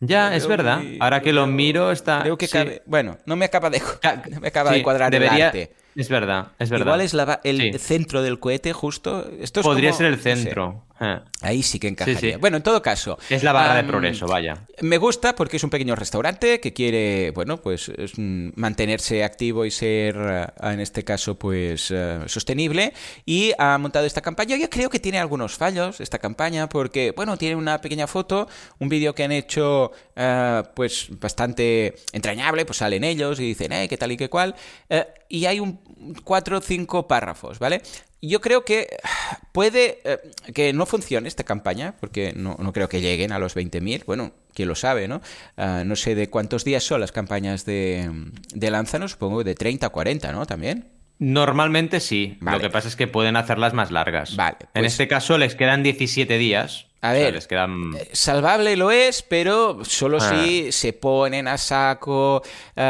[0.00, 0.80] Ya, es verdad.
[1.00, 2.20] Ahora que lo miro está...
[2.22, 2.82] Creo que cabe...
[2.86, 3.80] Bueno, no me acaba de,
[4.30, 5.36] no me acaba de cuadrar debería...
[5.36, 5.74] el arte.
[5.98, 6.86] Es verdad, es verdad.
[6.86, 9.28] Igual es el centro del cohete, justo.
[9.40, 10.84] Esto Podría ser el centro.
[11.00, 11.20] Eh.
[11.42, 12.38] Ahí sí que encajaría.
[12.38, 13.18] Bueno, en todo caso.
[13.30, 14.66] Es la barra de progreso, vaya.
[14.80, 20.16] Me gusta porque es un pequeño restaurante que quiere, bueno, pues mantenerse activo y ser,
[20.18, 22.92] eh, en este caso, pues eh, sostenible.
[23.24, 24.56] Y ha montado esta campaña.
[24.56, 28.48] Yo creo que tiene algunos fallos esta campaña porque, bueno, tiene una pequeña foto,
[28.80, 29.92] un vídeo que han hecho,
[30.74, 34.54] pues bastante entrañable, pues salen ellos y dicen, eh, qué tal y qué cual.
[35.28, 35.78] y hay un
[36.24, 37.82] cuatro o cinco párrafos, ¿vale?
[38.20, 38.88] Yo creo que
[39.52, 40.18] puede eh,
[40.54, 44.04] que no funcione esta campaña, porque no, creo que lleguen a los 20.000.
[44.04, 45.20] Bueno, quién lo sabe, ¿no?
[45.56, 48.10] Ah, no sé de cuántos días son las campañas de,
[48.54, 50.46] de Lánzano, supongo de 30 a 40, ¿no?
[50.46, 50.97] También.
[51.18, 52.38] Normalmente sí.
[52.40, 54.36] Lo que pasa es que pueden hacerlas más largas.
[54.36, 54.56] Vale.
[54.74, 56.86] En pues este caso les quedan 17 días.
[57.00, 57.94] A ver, les quedan...
[57.96, 60.30] Eh, salvable lo es, pero solo ah.
[60.30, 62.42] si se ponen a saco,
[62.76, 62.80] uh,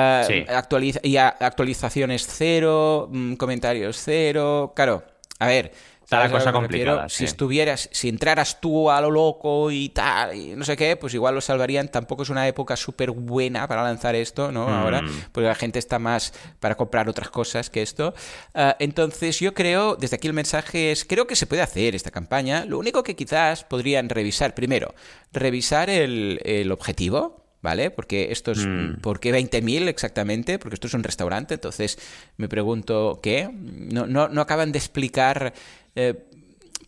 [0.48, 4.72] actualiza y actualizaciones cero, mm, comentarios cero.
[4.74, 5.04] Claro,
[5.38, 5.72] a ver,
[6.08, 7.06] Está la cosa complicada.
[7.10, 11.12] Si estuvieras, si entraras tú a lo loco y tal, y no sé qué, pues
[11.12, 11.88] igual lo salvarían.
[11.88, 14.68] Tampoco es una época súper buena para lanzar esto, ¿no?
[14.68, 15.24] Ahora, mm.
[15.32, 18.14] porque la gente está más para comprar otras cosas que esto.
[18.54, 22.10] Ah, entonces, yo creo, desde aquí el mensaje es: creo que se puede hacer esta
[22.10, 22.64] campaña.
[22.64, 24.94] Lo único que quizás podrían revisar, primero,
[25.34, 27.90] revisar el, el objetivo, ¿vale?
[27.90, 28.64] Porque esto es...
[28.66, 29.02] Mm.
[29.02, 30.58] ¿Por qué 20.000 exactamente?
[30.58, 31.98] Porque esto es un restaurante, entonces
[32.38, 33.50] me pregunto, ¿qué?
[33.52, 35.52] No, no, no acaban de explicar...
[35.94, 36.28] Eh,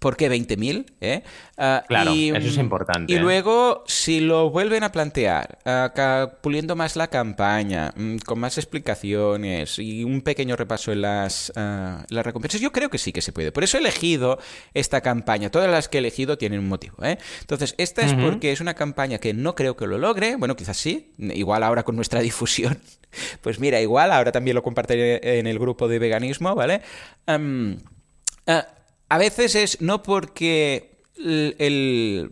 [0.01, 0.87] ¿Por qué 20.000?
[1.03, 1.23] ¿Eh?
[1.59, 3.13] Ah, claro, eso es importante.
[3.13, 3.21] Y ¿eh?
[3.21, 9.79] luego, si lo vuelven a plantear, uh, puliendo más la campaña, mm, con más explicaciones
[9.79, 13.33] y un pequeño repaso en las, ah, las recompensas, yo creo que sí que se
[13.33, 13.53] puede.
[13.53, 14.39] Por eso he elegido
[14.73, 15.51] esta campaña.
[15.51, 16.97] Todas las que he elegido tienen un motivo.
[17.05, 17.19] ¿eh?
[17.43, 20.37] Entonces, esta es porque es una campaña que no creo que lo logre.
[20.37, 21.13] Bueno, quizás sí.
[21.19, 22.81] Igual ahora con nuestra difusión.
[23.43, 26.81] Pues mira, igual ahora también lo compartiré en el grupo de veganismo, ¿vale?
[29.11, 32.31] A veces es no porque el,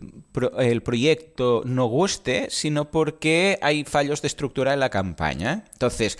[0.83, 5.65] proyecto no guste, sino porque hay fallos de estructura en la campaña.
[5.73, 6.17] Entonces,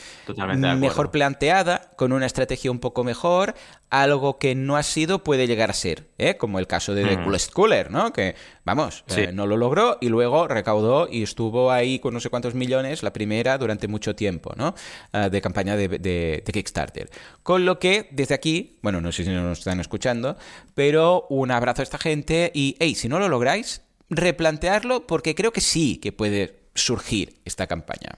[0.77, 3.55] mejor planteada, con una estrategia un poco mejor,
[3.89, 6.37] algo que no ha sido puede llegar a ser, ¿eh?
[6.37, 8.13] como el caso de The Coolest Cooler, ¿no?
[8.13, 12.29] Que, vamos, eh, no lo logró y luego recaudó y estuvo ahí con no sé
[12.29, 14.75] cuántos millones, la primera, durante mucho tiempo, ¿no?
[15.11, 17.09] Ah, de campaña de, de, Kickstarter.
[17.41, 20.37] Con lo que, desde aquí, bueno, no sé si nos están escuchando,
[20.75, 25.51] pero un abrazo a esta gente y, hey, si no lo lográis, replantearlo porque creo
[25.51, 28.17] que sí que puede surgir esta campaña.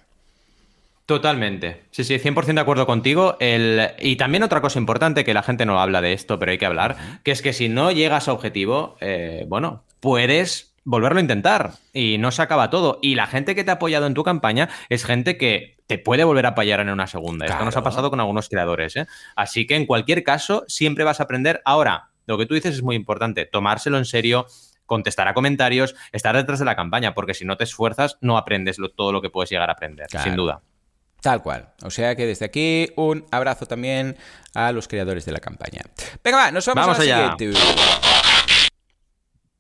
[1.05, 1.83] Totalmente.
[1.91, 3.35] Sí, sí, 100% de acuerdo contigo.
[3.39, 3.91] El...
[3.99, 6.65] Y también otra cosa importante, que la gente no habla de esto, pero hay que
[6.65, 11.73] hablar, que es que si no llegas a objetivo, eh, bueno, puedes volverlo a intentar
[11.93, 12.99] y no se acaba todo.
[13.01, 16.23] Y la gente que te ha apoyado en tu campaña es gente que te puede
[16.23, 17.45] volver a apoyar en una segunda.
[17.45, 18.95] Esto nos ha pasado con algunos creadores.
[18.95, 19.07] ¿eh?
[19.35, 21.61] Así que en cualquier caso, siempre vas a aprender.
[21.65, 24.45] Ahora, lo que tú dices es muy importante, tomárselo en serio,
[24.91, 28.75] contestar a comentarios, estar detrás de la campaña, porque si no te esfuerzas, no aprendes
[28.97, 30.59] todo lo que puedes llegar a aprender, sin duda.
[31.21, 31.69] Tal cual.
[31.81, 34.17] O sea que desde aquí un abrazo también
[34.53, 35.79] a los creadores de la campaña.
[36.21, 37.57] Venga, va, nos vamos, a la siguiente.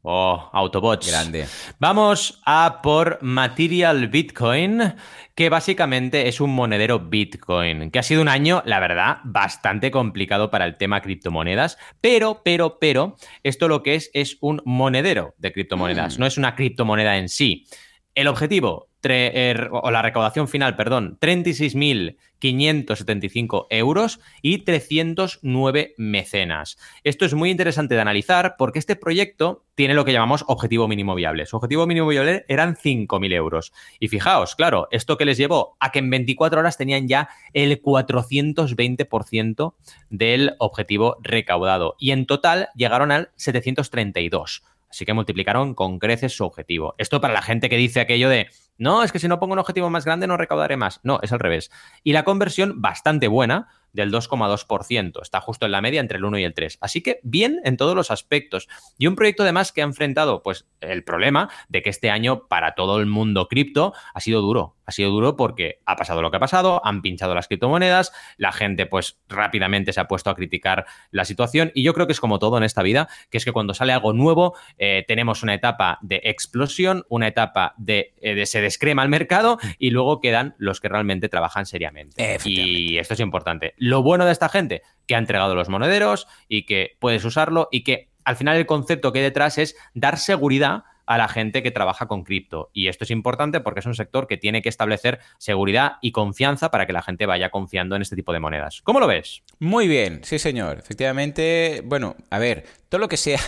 [0.03, 1.07] Oh, Autobots.
[1.07, 1.45] Grande.
[1.79, 4.95] Vamos a por Material Bitcoin,
[5.35, 10.49] que básicamente es un monedero Bitcoin, que ha sido un año, la verdad, bastante complicado
[10.49, 15.53] para el tema criptomonedas, pero, pero, pero, esto lo que es es un monedero de
[15.53, 16.19] criptomonedas, mm.
[16.19, 17.67] no es una criptomoneda en sí.
[18.15, 26.77] El objetivo, Er, o la recaudación final, perdón, 36.575 euros y 309 mecenas.
[27.03, 31.15] Esto es muy interesante de analizar porque este proyecto tiene lo que llamamos objetivo mínimo
[31.15, 31.47] viable.
[31.47, 33.73] Su objetivo mínimo viable eran 5.000 euros.
[33.99, 37.81] Y fijaos, claro, esto que les llevó a que en 24 horas tenían ya el
[37.81, 39.73] 420%
[40.09, 41.95] del objetivo recaudado.
[41.97, 44.63] Y en total llegaron al 732.
[44.91, 46.93] Así que multiplicaron con creces su objetivo.
[46.97, 49.59] Esto para la gente que dice aquello de no, es que si no pongo un
[49.59, 50.99] objetivo más grande no recaudaré más.
[51.03, 51.71] No, es al revés.
[52.03, 55.21] Y la conversión bastante buena, del 2,2%.
[55.21, 56.77] Está justo en la media entre el 1 y el 3.
[56.81, 58.67] Así que bien en todos los aspectos.
[58.97, 62.75] Y un proyecto además que ha enfrentado pues el problema de que este año para
[62.75, 64.75] todo el mundo cripto ha sido duro.
[64.85, 68.51] Ha sido duro porque ha pasado lo que ha pasado, han pinchado las criptomonedas, la
[68.51, 72.19] gente pues rápidamente se ha puesto a criticar la situación y yo creo que es
[72.19, 75.53] como todo en esta vida, que es que cuando sale algo nuevo eh, tenemos una
[75.53, 80.55] etapa de explosión, una etapa de, eh, de, se descrema el mercado y luego quedan
[80.57, 82.37] los que realmente trabajan seriamente.
[82.43, 83.73] Y esto es importante.
[83.81, 87.83] Lo bueno de esta gente, que ha entregado los monederos y que puedes usarlo y
[87.83, 91.71] que al final el concepto que hay detrás es dar seguridad a la gente que
[91.71, 92.69] trabaja con cripto.
[92.73, 96.69] Y esto es importante porque es un sector que tiene que establecer seguridad y confianza
[96.69, 98.83] para que la gente vaya confiando en este tipo de monedas.
[98.83, 99.41] ¿Cómo lo ves?
[99.57, 100.77] Muy bien, sí señor.
[100.77, 103.39] Efectivamente, bueno, a ver, todo lo que sea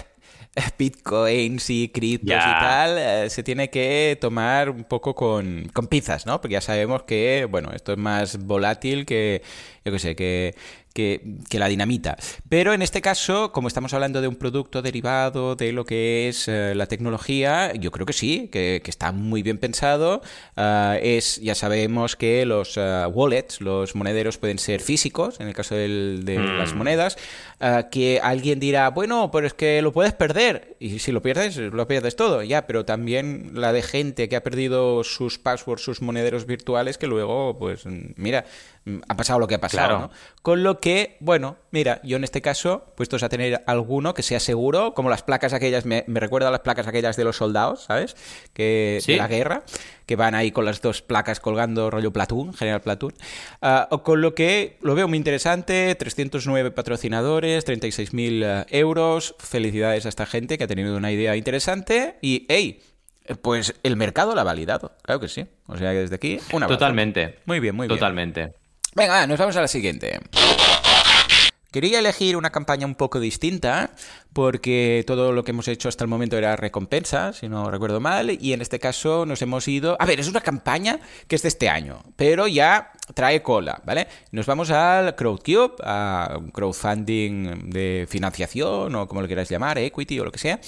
[0.78, 6.26] bitcoins y criptos y tal, eh, se tiene que tomar un poco con, con pinzas,
[6.26, 6.40] ¿no?
[6.42, 9.42] Porque ya sabemos que, bueno, esto es más volátil que,
[9.84, 10.56] yo qué sé, que
[10.94, 11.22] que,
[11.52, 12.18] la dinamita.
[12.50, 16.48] Pero en este caso, como estamos hablando de un producto derivado de lo que es
[16.48, 20.22] eh, la tecnología, yo creo que sí, que, está muy bien pensado.
[20.56, 25.54] Ah, es, ya sabemos que los ah, wallets, los monederos pueden ser físicos, en el
[25.54, 26.58] caso de mm.
[26.58, 27.18] las monedas,
[27.60, 30.76] ah, que alguien dirá, bueno, pero es que lo puedes perder.
[30.80, 34.44] Y si lo pierdes, lo pierdes todo, ya, pero también la de gente que ha
[34.44, 38.73] perdido sus passwords, sus monederos virtuales, que luego, pues, mira, Mm,
[39.08, 40.12] ha pasado lo que ha pasado, ¿no?
[40.42, 44.42] Con lo que, bueno, mira, yo en este caso, puestos a tener alguno que sea
[44.42, 48.16] seguro, como las placas aquellas, me, recuerda a las placas aquellas de los soldados, ¿sabes?
[48.54, 49.64] Que de la guerra,
[50.06, 53.14] que van ahí con las dos placas colgando rollo Platoon, General Platoon.
[53.62, 60.10] Ah, con lo que lo veo muy interesante, 309 patrocinadores, 36.000 eh, euros, felicidades a
[60.10, 62.82] esta gente que ha tenido una idea interesante y, hey,
[63.42, 65.46] pues el mercado la ha validado, claro que sí.
[65.68, 67.40] O sea que desde aquí, una Totalmente.
[67.46, 67.98] Muy bien, muy bien.
[67.98, 68.63] Totalmente.
[68.96, 70.20] Venga, nos vamos a la siguiente.
[71.72, 73.90] Quería elegir una campaña un poco distinta
[74.34, 78.32] porque todo lo que hemos hecho hasta el momento era recompensa, si no recuerdo mal,
[78.32, 79.96] y en este caso nos hemos ido...
[80.00, 84.08] A ver, es una campaña que es de este año, pero ya trae cola, ¿vale?
[84.32, 90.26] Nos vamos al CrowdCube, a crowdfunding de financiación o como lo queráis llamar, equity o
[90.26, 90.60] lo que sea.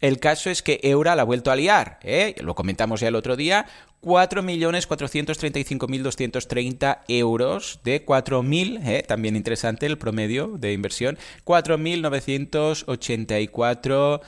[0.00, 2.34] El caso es que Eura la ha vuelto a liar, ¿eh?
[2.40, 3.66] lo comentamos ya el otro día,
[4.02, 9.02] 4.435.230 euros de 4.000, ¿eh?
[9.06, 11.18] también interesante el promedio de inversión,
[13.16, 14.20] 4.984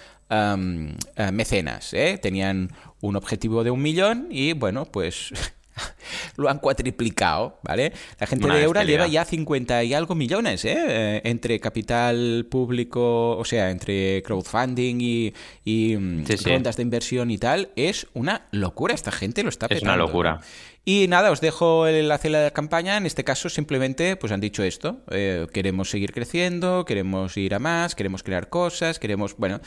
[1.16, 1.92] eh, mecenas.
[1.94, 2.18] ¿eh?
[2.20, 2.70] Tenían
[3.00, 5.32] un objetivo de un millón y bueno, pues
[6.36, 7.92] lo han cuatriplicado, ¿vale?
[8.18, 10.76] La gente de Eura lleva ya 50 y algo millones, ¿eh?
[10.76, 11.20] ¿eh?
[11.24, 17.70] Entre capital público, o sea, entre crowdfunding y, y mm, rondas de inversión y tal.
[17.76, 18.94] Es una locura.
[18.94, 19.90] Esta gente lo está petando.
[19.90, 20.40] Es una locura.
[20.84, 22.96] Y nada, os dejo el enlace de la campaña.
[22.96, 25.02] En este caso, simplemente pues han dicho esto.
[25.10, 29.36] Eh, queremos seguir creciendo, queremos ir a más, queremos crear cosas, queremos.
[29.36, 29.60] Bueno,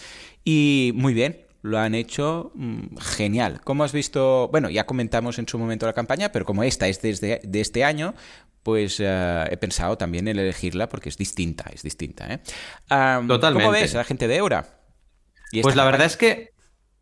[0.43, 3.61] y muy bien lo han hecho mm, genial.
[3.63, 4.49] ¿Cómo has visto?
[4.51, 7.83] Bueno, ya comentamos en su momento la campaña, pero como esta es desde de este
[7.83, 8.13] año,
[8.61, 12.27] pues eh, he pensado también en elegirla porque es distinta, es distinta.
[12.33, 12.39] ¿eh?
[13.27, 13.63] Totalmente.
[13.63, 14.79] ¿Cómo ves a la gente de Eura?
[15.61, 16.49] Pues la verdad es que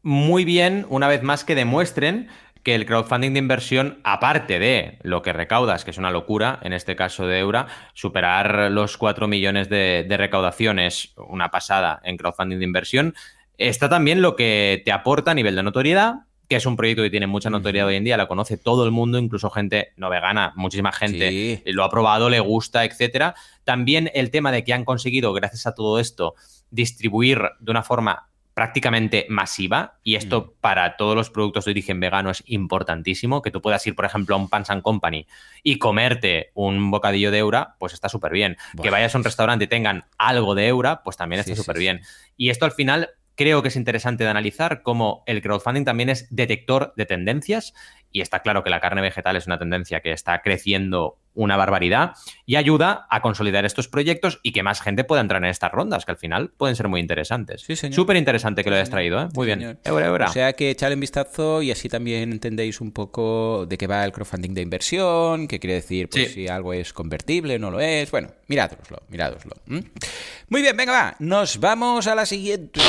[0.02, 2.28] muy bien, una vez más que demuestren
[2.64, 6.74] que el crowdfunding de inversión, aparte de lo que recaudas, que es una locura, en
[6.74, 12.60] este caso de Eura, superar los 4 millones de, de recaudaciones, una pasada en crowdfunding
[12.60, 13.14] de inversión,
[13.58, 17.10] Está también lo que te aporta a nivel de notoriedad, que es un proyecto que
[17.10, 20.54] tiene mucha notoriedad hoy en día, la conoce todo el mundo, incluso gente no vegana,
[20.56, 23.36] muchísima gente lo ha probado, le gusta, etcétera.
[23.64, 26.36] También el tema de que han conseguido, gracias a todo esto,
[26.72, 30.62] distribuir de una forma prácticamente masiva y esto mm.
[30.62, 34.36] para todos los productos de origen vegano es importantísimo, que tú puedas ir, por ejemplo,
[34.36, 35.28] a un Pans Company
[35.64, 38.58] y comerte un bocadillo de Eura, pues está súper bien.
[38.82, 42.02] Que vayas a un restaurante y tengan algo de Eura, pues también está súper bien.
[42.38, 46.28] Y esto al final creo que es interesante de analizar cómo el crowdfunding también es
[46.30, 47.74] detector de tendencias
[48.12, 52.14] y está claro que la carne vegetal es una tendencia que está creciendo una barbaridad
[52.46, 56.06] y ayuda a consolidar estos proyectos y que más gente pueda entrar en estas rondas,
[56.06, 57.62] que al final pueden ser muy interesantes.
[57.62, 57.96] Sí, señor.
[57.96, 59.28] Súper interesante que lo hayas traído, ¿eh?
[59.34, 59.80] Muy bien.
[59.86, 64.04] O sea que echale un vistazo y así también entendéis un poco de qué va
[64.06, 68.12] el crowdfunding de inversión, qué quiere decir pues, si algo es convertible, no lo es.
[68.12, 69.54] Bueno, mirádoslo, mirádoslo.
[69.66, 71.16] Muy bien, venga, va.
[71.20, 72.80] Nos vamos a la siguiente.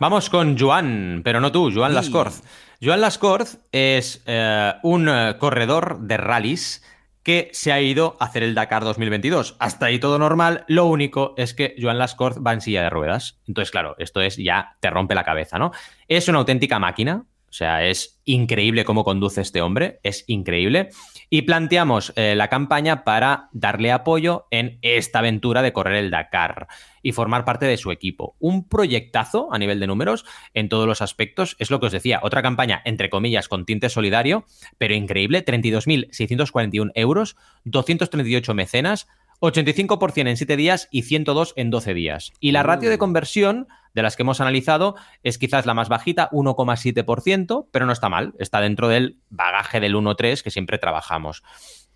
[0.00, 2.42] Vamos con Joan, pero no tú, Joan Lascorz.
[2.82, 6.82] Joan Lascorz es eh, un eh, corredor de rallies
[7.22, 9.56] que se ha ido a hacer el Dakar 2022.
[9.60, 10.64] Hasta ahí todo normal.
[10.66, 13.40] Lo único es que Joan Lascorz va en silla de ruedas.
[13.46, 15.72] Entonces, claro, esto es ya te rompe la cabeza, ¿no?
[16.08, 17.24] Es una auténtica máquina.
[17.52, 20.88] O sea, es increíble cómo conduce este hombre, es increíble.
[21.28, 26.66] Y planteamos eh, la campaña para darle apoyo en esta aventura de correr el Dakar
[27.02, 28.36] y formar parte de su equipo.
[28.38, 30.24] Un proyectazo a nivel de números
[30.54, 31.54] en todos los aspectos.
[31.58, 34.46] Es lo que os decía, otra campaña, entre comillas, con tinte solidario,
[34.78, 39.08] pero increíble, 32.641 euros, 238 mecenas,
[39.40, 42.32] 85% en 7 días y 102 en 12 días.
[42.40, 46.30] Y la ratio de conversión de las que hemos analizado es quizás la más bajita,
[46.30, 51.42] 1,7%, pero no está mal, está dentro del bagaje del 1,3 que siempre trabajamos.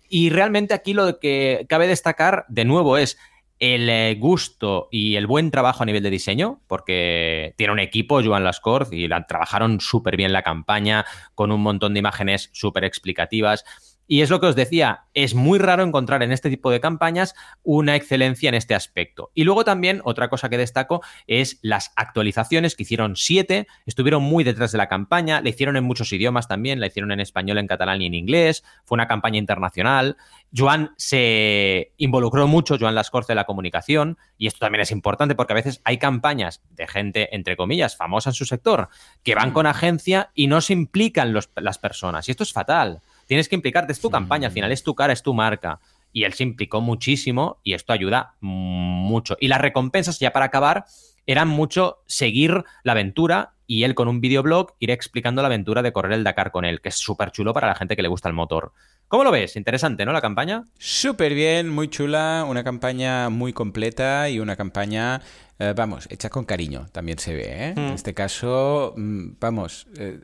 [0.09, 3.17] Y realmente aquí lo que cabe destacar de nuevo es
[3.59, 8.21] el eh, gusto y el buen trabajo a nivel de diseño, porque tiene un equipo,
[8.23, 13.65] Joan Lascorz, y trabajaron súper bien la campaña, con un montón de imágenes súper explicativas.
[14.07, 17.35] Y es lo que os decía, es muy raro encontrar en este tipo de campañas
[17.63, 19.31] una excelencia en este aspecto.
[19.33, 24.43] Y luego también otra cosa que destaco es las actualizaciones, que hicieron siete, estuvieron muy
[24.43, 27.67] detrás de la campaña, la hicieron en muchos idiomas también, la hicieron en español, en
[27.67, 30.17] catalán y en inglés, fue una campaña internacional.
[30.55, 35.51] Joan se involucró mucho, Joan Lascorce, de la comunicación, y esto también es importante porque
[35.53, 38.87] a veces hay campañas de gente, entre comillas, famosa en su sector,
[39.23, 43.01] que van con agencia y no se implican las personas, y esto es fatal.
[43.27, 45.79] Tienes que implicarte, es tu campaña, al final es tu cara, es tu marca.
[46.11, 49.37] Y él se implicó muchísimo y esto ayuda mucho.
[49.39, 50.85] Y las recompensas, ya para acabar,
[51.27, 55.91] eran mucho seguir la aventura y él con un videoblog ir explicando la aventura de
[55.91, 58.29] correr el Dakar con él, que es súper chulo para la gente que le gusta
[58.29, 58.71] el motor.
[59.09, 59.57] ¿Cómo lo ves?
[59.57, 60.13] Interesante, ¿no?
[60.13, 60.63] La campaña.
[60.79, 65.21] Súper bien, muy chula, una campaña muy completa y una campaña,
[65.59, 67.45] eh, vamos, hecha con cariño, también se ve.
[67.45, 67.73] ¿eh?
[67.75, 67.93] En mm.
[67.93, 70.19] este caso, mm, vamos, eh,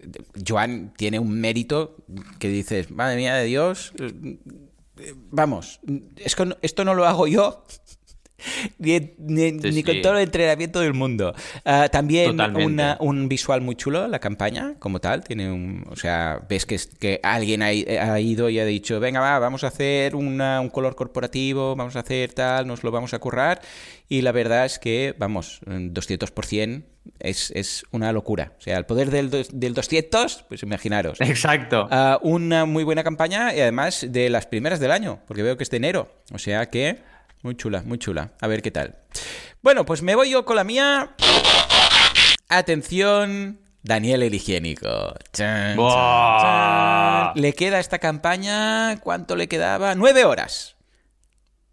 [0.47, 1.95] Joan tiene un mérito
[2.39, 3.93] que dices, madre mía de Dios,
[5.31, 5.79] vamos,
[6.17, 7.63] es que esto no lo hago yo,
[8.77, 11.33] ni, con todo el entrenamiento del mundo.
[11.65, 12.37] Ah, también
[12.99, 15.23] un visual muy chulo, la campaña, como tal.
[15.23, 15.85] Tiene un.
[15.89, 17.73] O sea, ves que, que alguien ha,
[18.19, 22.33] ido y ha dicho: Venga, va, vamos a hacer un color corporativo, vamos a hacer
[22.33, 23.61] tal, nos lo vamos a currar.
[24.09, 26.83] Y la verdad es que, vamos, 200%
[27.19, 28.53] es, es una locura.
[28.57, 31.19] O sea, el poder del, del 200, pues imaginaros.
[31.21, 31.87] Exacto.
[31.89, 35.63] Ah, una muy buena campaña y además de las primeras del año, porque veo que
[35.63, 36.13] es de enero.
[36.31, 37.12] O sea que.
[37.43, 38.31] Muy chula, muy chula.
[38.39, 38.95] A ver qué tal.
[39.61, 41.15] Bueno, pues me voy yo con la mía.
[42.47, 45.13] Atención, Daniel el higiénico.
[47.35, 48.99] Le queda esta campaña.
[49.01, 49.93] ¿Cuánto le quedaba?
[49.93, 50.77] Nueve horas.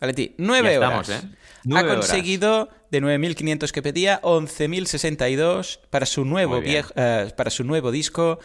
[0.01, 1.09] Valentín, nueve horas.
[1.11, 1.21] ¿eh?
[1.75, 7.91] ha conseguido de 9.500 que pedía 11.062 para su nuevo, viejo, eh, para su nuevo
[7.91, 8.41] disco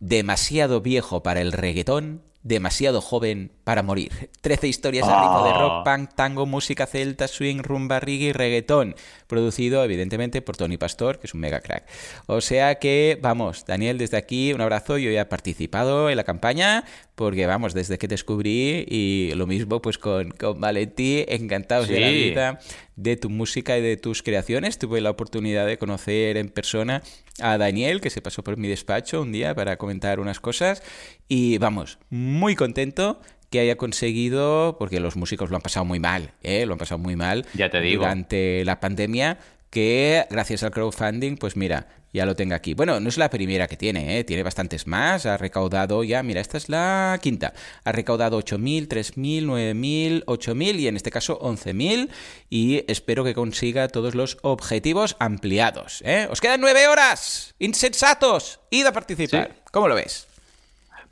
[0.00, 4.30] demasiado viejo para el reggaetón, demasiado joven para morir.
[4.40, 5.82] Trece historias al ritmo de rock, ah.
[5.84, 8.94] punk, tango, música celta, swing, rumba, reggae y reggaetón.
[9.26, 11.84] Producido, evidentemente, por Tony Pastor, que es un mega crack.
[12.26, 14.98] O sea que, vamos, Daniel, desde aquí, un abrazo.
[14.98, 16.84] Yo ya he participado en la campaña,
[17.16, 22.08] porque, vamos, desde que descubrí, y lo mismo pues con, con Valentí, encantados de la
[22.08, 22.60] vida,
[22.96, 24.78] de tu música y de tus creaciones.
[24.78, 27.02] Tuve la oportunidad de conocer en persona
[27.40, 30.82] a Daniel, que se pasó por mi despacho un día para comentar unas cosas.
[31.28, 33.20] Y vamos, muy contento
[33.50, 36.66] que haya conseguido, porque los músicos lo han pasado muy mal, ¿eh?
[36.66, 38.02] lo han pasado muy mal ya te digo.
[38.02, 39.38] durante la pandemia,
[39.70, 42.74] que gracias al crowdfunding, pues mira, ya lo tengo aquí.
[42.74, 44.24] Bueno, no es la primera que tiene, ¿eh?
[44.24, 45.26] tiene bastantes más.
[45.26, 47.52] Ha recaudado ya, mira, esta es la quinta.
[47.84, 52.08] Ha recaudado 8.000, 3.000, 9.000, 8.000 y en este caso 11.000.
[52.48, 56.02] Y espero que consiga todos los objetivos ampliados.
[56.06, 56.26] ¿eh?
[56.30, 57.54] Os quedan nueve horas.
[57.58, 58.60] Insensatos.
[58.70, 59.56] Id a participar.
[59.70, 60.25] ¿Cómo lo ves?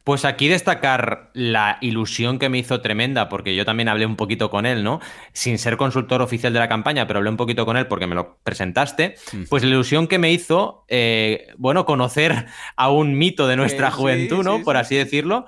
[0.05, 4.51] Pues aquí destacar la ilusión que me hizo tremenda, porque yo también hablé un poquito
[4.51, 5.01] con él, ¿no?
[5.33, 8.15] Sin ser consultor oficial de la campaña, pero hablé un poquito con él porque me
[8.15, 9.15] lo presentaste.
[9.49, 12.47] Pues la ilusión que me hizo, eh, bueno, conocer
[12.77, 14.63] a un mito de nuestra juventud, ¿no?
[14.63, 15.47] Por así decirlo.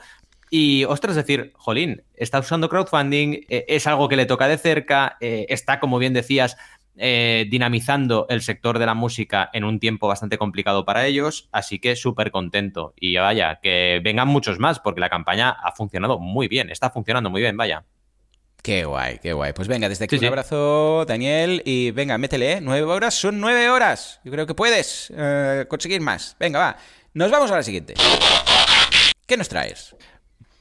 [0.49, 5.17] Y, ostras, decir, Jolín, está usando crowdfunding, eh, es algo que le toca de cerca,
[5.21, 6.57] eh, está, como bien decías,
[6.97, 11.79] eh, dinamizando el sector de la música en un tiempo bastante complicado para ellos, así
[11.79, 12.95] que súper contento.
[12.99, 17.31] Y vaya, que vengan muchos más, porque la campaña ha funcionado muy bien, está funcionando
[17.31, 17.85] muy bien, vaya.
[18.63, 19.53] Qué guay, qué guay.
[19.53, 22.61] Pues venga, desde aquí un abrazo, Daniel, y venga, métele, ¿eh?
[22.61, 24.21] Nueve horas, son nueve horas.
[24.25, 26.37] Yo creo que puedes eh, conseguir más.
[26.41, 26.77] Venga, va.
[27.15, 27.95] Nos vamos a la siguiente.
[29.27, 29.95] ¿Qué nos traes?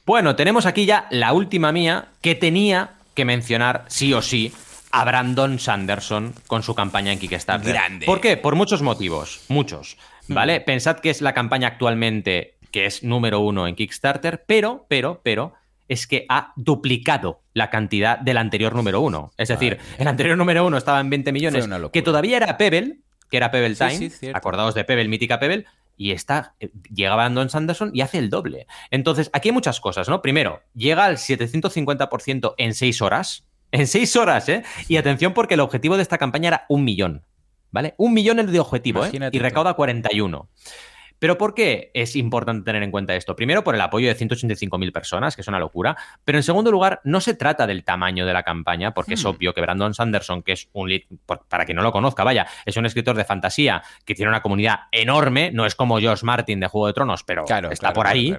[0.04, 4.52] Bueno, tenemos aquí ya la última mía que tenía que mencionar sí o sí
[4.96, 7.72] a Brandon Sanderson con su campaña en Kickstarter.
[7.72, 8.06] Grande.
[8.06, 8.38] ¿Por qué?
[8.38, 9.98] Por muchos motivos, muchos.
[10.26, 10.34] Hmm.
[10.34, 10.60] ¿Vale?
[10.62, 15.54] Pensad que es la campaña actualmente que es número uno en Kickstarter, pero, pero, pero,
[15.88, 19.30] es que ha duplicado la cantidad del anterior número uno.
[19.36, 22.98] Es decir, el anterior número uno estaba en 20 millones, que todavía era Pebble,
[23.30, 25.64] que era Pebble Time, acordaos de Pebble, mítica Pebble,
[25.96, 28.66] y está, eh, llega Brandon Sanderson y hace el doble.
[28.90, 30.20] Entonces, aquí hay muchas cosas, ¿no?
[30.20, 33.45] Primero, llega al 750% en 6 horas,
[33.76, 34.64] en seis horas, ¿eh?
[34.88, 37.22] Y atención porque el objetivo de esta campaña era un millón,
[37.70, 37.94] ¿vale?
[37.98, 39.10] Un millón el de objetivo, ¿eh?
[39.32, 40.48] Y recauda 41.
[41.18, 43.34] ¿Pero por qué es importante tener en cuenta esto?
[43.36, 45.96] Primero, por el apoyo de 185.000 personas, que es una locura.
[46.24, 49.28] Pero en segundo lugar, no se trata del tamaño de la campaña, porque es hmm.
[49.28, 51.02] obvio que Brandon Sanderson, que es un lead,
[51.48, 54.80] para quien no lo conozca, vaya, es un escritor de fantasía que tiene una comunidad
[54.92, 58.36] enorme, no es como Josh Martin de Juego de Tronos, pero está por ahí.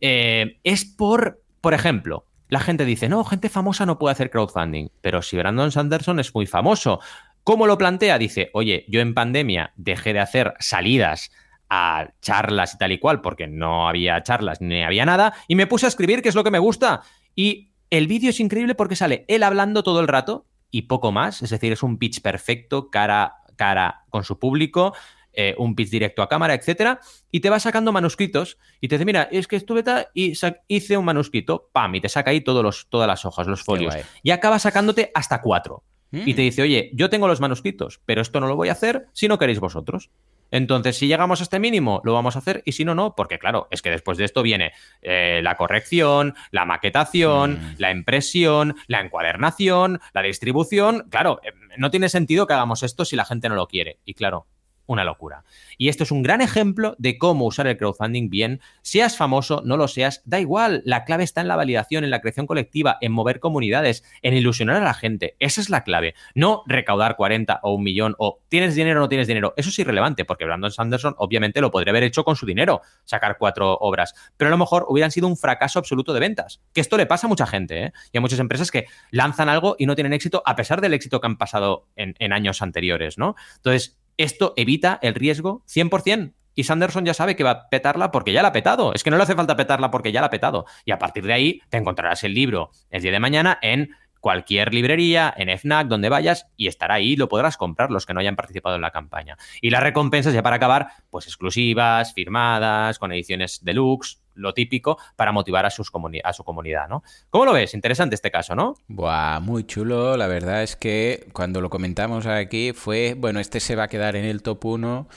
[0.00, 4.88] Eh, es por, por ejemplo, la gente dice, no, gente famosa no puede hacer crowdfunding,
[5.00, 7.00] pero si Brandon Sanderson es muy famoso,
[7.44, 8.18] ¿cómo lo plantea?
[8.18, 11.30] Dice, oye, yo en pandemia dejé de hacer salidas
[11.68, 15.66] a charlas y tal y cual, porque no había charlas ni había nada, y me
[15.66, 17.02] puse a escribir, que es lo que me gusta.
[17.34, 21.42] Y el vídeo es increíble porque sale él hablando todo el rato y poco más,
[21.42, 24.94] es decir, es un pitch perfecto cara cara con su público,
[25.36, 29.04] eh, un pitch directo a cámara, etcétera, y te va sacando manuscritos y te dice,
[29.04, 30.32] mira, es que estuve tal y
[30.66, 33.94] hice un manuscrito, pam, y te saca ahí todos los, todas las hojas, los folios,
[34.22, 35.84] y acaba sacándote hasta cuatro.
[36.12, 36.44] Y te mm.
[36.44, 39.38] dice, oye, yo tengo los manuscritos, pero esto no lo voy a hacer si no
[39.38, 40.10] queréis vosotros.
[40.50, 43.38] Entonces, si llegamos a este mínimo, lo vamos a hacer, y si no, no, porque
[43.38, 44.72] claro, es que después de esto viene
[45.02, 47.74] eh, la corrección, la maquetación, mm.
[47.78, 51.06] la impresión, la encuadernación, la distribución.
[51.10, 53.98] Claro, eh, no tiene sentido que hagamos esto si la gente no lo quiere.
[54.04, 54.46] Y claro,
[54.86, 55.44] una locura.
[55.78, 58.60] Y esto es un gran ejemplo de cómo usar el crowdfunding bien.
[58.82, 60.82] Seas famoso, no lo seas, da igual.
[60.84, 64.76] La clave está en la validación, en la creación colectiva, en mover comunidades, en ilusionar
[64.76, 65.36] a la gente.
[65.38, 66.14] Esa es la clave.
[66.34, 69.54] No recaudar 40 o un millón o tienes dinero o no tienes dinero.
[69.56, 73.36] Eso es irrelevante porque Brandon Sanderson obviamente lo podría haber hecho con su dinero, sacar
[73.38, 74.14] cuatro obras.
[74.36, 76.60] Pero a lo mejor hubieran sido un fracaso absoluto de ventas.
[76.72, 77.84] Que esto le pasa a mucha gente.
[77.84, 77.92] ¿eh?
[78.12, 81.20] Y a muchas empresas que lanzan algo y no tienen éxito a pesar del éxito
[81.20, 83.18] que han pasado en, en años anteriores.
[83.18, 83.36] ¿no?
[83.56, 86.32] Entonces, esto evita el riesgo 100%.
[86.54, 88.94] Y Sanderson ya sabe que va a petarla porque ya la ha petado.
[88.94, 90.64] Es que no le hace falta petarla porque ya la ha petado.
[90.86, 93.90] Y a partir de ahí te encontrarás el libro el día de mañana en
[94.20, 98.20] cualquier librería, en FNAC, donde vayas, y estará ahí, lo podrás comprar los que no
[98.20, 99.36] hayan participado en la campaña.
[99.60, 105.32] Y las recompensas, ya para acabar, pues exclusivas, firmadas, con ediciones deluxe, lo típico para
[105.32, 105.90] motivar a, sus
[106.24, 107.02] a su comunidad, ¿no?
[107.30, 107.74] ¿Cómo lo ves?
[107.74, 108.74] Interesante este caso, ¿no?
[108.88, 110.16] Buah, muy chulo.
[110.16, 114.16] La verdad es que cuando lo comentamos aquí fue, bueno, este se va a quedar
[114.16, 115.08] en el top 1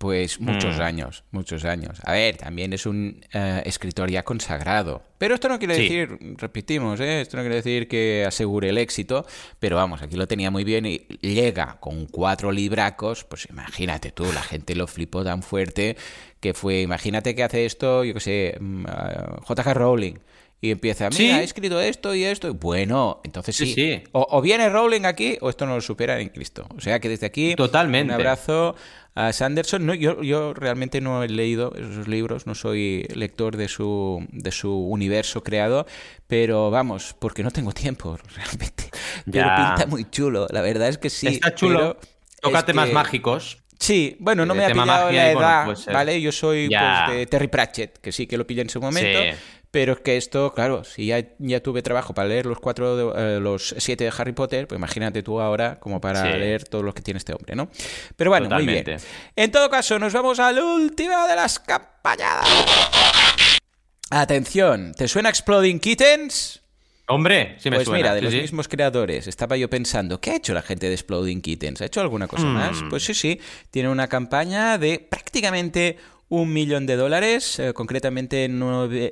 [0.00, 0.80] Pues muchos mm.
[0.80, 1.98] años, muchos años.
[2.04, 5.02] A ver, también es un eh, escritor ya consagrado.
[5.18, 7.20] Pero esto no quiere decir, repetimos, ¿eh?
[7.20, 9.26] esto no quiere decir que asegure el éxito,
[9.58, 14.24] pero vamos, aquí lo tenía muy bien y llega con cuatro libracos, pues imagínate tú,
[14.32, 15.98] la gente lo flipó tan fuerte
[16.40, 18.86] que fue, imagínate que hace esto, yo qué sé, mm,
[19.42, 19.74] J.K.
[19.74, 20.14] Rowling
[20.62, 22.52] y empieza, mira, he escrito esto y esto.
[22.52, 24.02] Bueno, entonces sí.
[24.12, 26.66] O, viene Rowling aquí o esto no lo supera en Cristo.
[26.76, 28.12] O sea que desde aquí, Totalmente.
[28.12, 28.74] un abrazo
[29.14, 29.86] a Sanderson.
[29.86, 34.52] No, yo, yo realmente no he leído esos libros, no soy lector de su, de
[34.52, 35.86] su universo creado,
[36.26, 38.90] pero vamos, porque no tengo tiempo realmente.
[39.30, 41.26] Pero pinta muy chulo, la verdad es que sí.
[41.26, 41.96] Está chulo.
[42.40, 43.58] Toca temas mágicos.
[43.78, 46.20] Sí, bueno, no me ha pillado la edad, pues, eh, ¿vale?
[46.20, 49.18] Yo soy pues, de Terry Pratchett, que sí que lo pillé en su momento.
[49.70, 53.36] Pero es que esto, claro, si ya, ya tuve trabajo para leer los cuatro, de,
[53.36, 56.92] eh, los siete de Harry Potter, pues imagínate tú ahora como para leer todos los
[56.92, 57.70] que tiene este hombre, ¿no?
[58.16, 58.84] Pero bueno, muy bien.
[59.36, 62.48] En todo caso, nos vamos al último de las campañadas.
[64.10, 66.60] Atención, ¿te suena Exploding Kittens?
[67.06, 67.98] Hombre, sí me pues suena.
[67.98, 71.42] mira, de los mismos creadores, estaba yo pensando, ¿qué ha hecho la gente de Exploding
[71.42, 71.80] Kittens?
[71.80, 72.54] ¿Ha hecho alguna cosa mm.
[72.54, 72.84] más?
[72.88, 73.40] Pues sí, sí,
[73.70, 75.96] tiene una campaña de prácticamente
[76.30, 79.10] un millón de dólares, eh, concretamente nueve,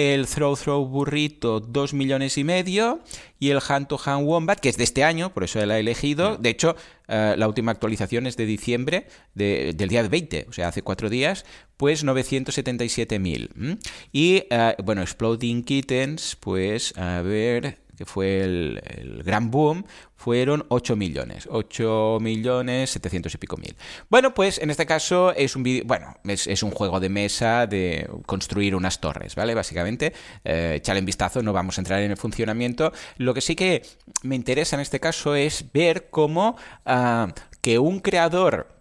[0.00, 3.00] el Throw Throw Burrito 2 millones y medio
[3.38, 5.80] y el Hand to Hand Wombat, que es de este año, por eso la he
[5.80, 6.36] elegido.
[6.38, 6.74] De hecho,
[7.08, 11.44] eh, la última actualización es de diciembre del día 20, o sea, hace cuatro días,
[11.76, 13.78] pues 977.000.
[14.12, 19.84] Y, uh, bueno, Exploding Kittens, pues, a ver, que fue el, gran boom,
[20.16, 21.46] fueron 8 millones.
[21.50, 23.76] 8 millones 700 y pico mil.
[24.08, 28.08] Bueno, pues en este caso es un video, bueno, es, un juego de mesa de
[28.24, 29.54] construir unas torres, ¿vale?
[29.54, 32.90] Básicamente, eh, echarle un vistazo, no vamos a entrar en el funcionamiento.
[33.18, 33.82] Lo que sí que
[34.22, 38.80] me interesa en este caso es ver cómo ah, que un creador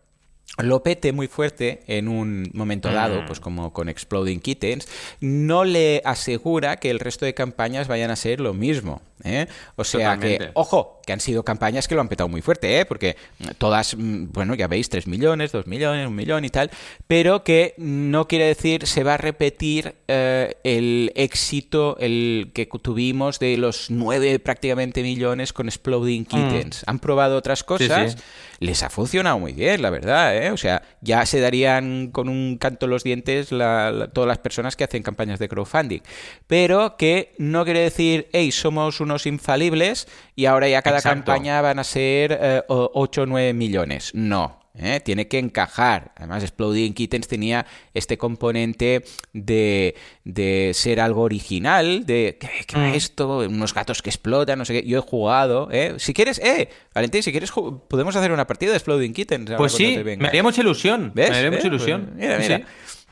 [0.60, 3.26] lo pete muy fuerte en un momento dado, mm.
[3.26, 4.88] pues como con Exploding Kittens,
[5.20, 9.02] no le asegura que el resto de campañas vayan a ser lo mismo.
[9.24, 9.48] ¿Eh?
[9.76, 12.86] O sea que, ojo, que han sido campañas que lo han petado muy fuerte, ¿eh?
[12.86, 13.18] porque
[13.58, 16.72] todas, mm, bueno, ya veis, 3 millones, 2 millones, 1 millón y tal,
[17.08, 23.40] pero que no quiere decir se va a repetir eh, el éxito el que tuvimos
[23.40, 26.26] de los 9 prácticamente millones con Exploding mm.
[26.26, 26.84] Kittens.
[26.88, 28.18] Han probado otras cosas
[28.60, 30.52] les ha funcionado muy bien, la verdad, ¿eh?
[30.52, 35.02] O sea, ya se darían con un canto los dientes todas las personas que hacen
[35.02, 36.02] campañas de crowdfunding.
[36.48, 41.80] Pero que no quiere decir, hey, somos unos infalibles y ahora ya cada campaña van
[41.80, 44.12] a ser 8 o 9 millones.
[44.14, 45.00] No, ¿eh?
[45.00, 46.12] tiene que encajar.
[46.16, 49.04] Además, Exploding Kittens tenía este componente
[49.34, 52.94] de, de ser algo original, de ¿qué, qué mm.
[52.96, 53.40] esto?
[53.40, 54.88] Unos gatos que explotan, no sé qué.
[54.88, 55.96] Yo he jugado, ¿eh?
[55.98, 59.52] Si quieres, eh, Valentín, si quieres, podemos hacer una partida de Exploding Kittens.
[59.58, 61.12] Pues sí, me haría mucha ilusión.
[61.14, 61.32] ¿Ves?
[61.32, 62.14] Me haría mucha ilusión.
[62.16, 62.68] Pues mira, mira.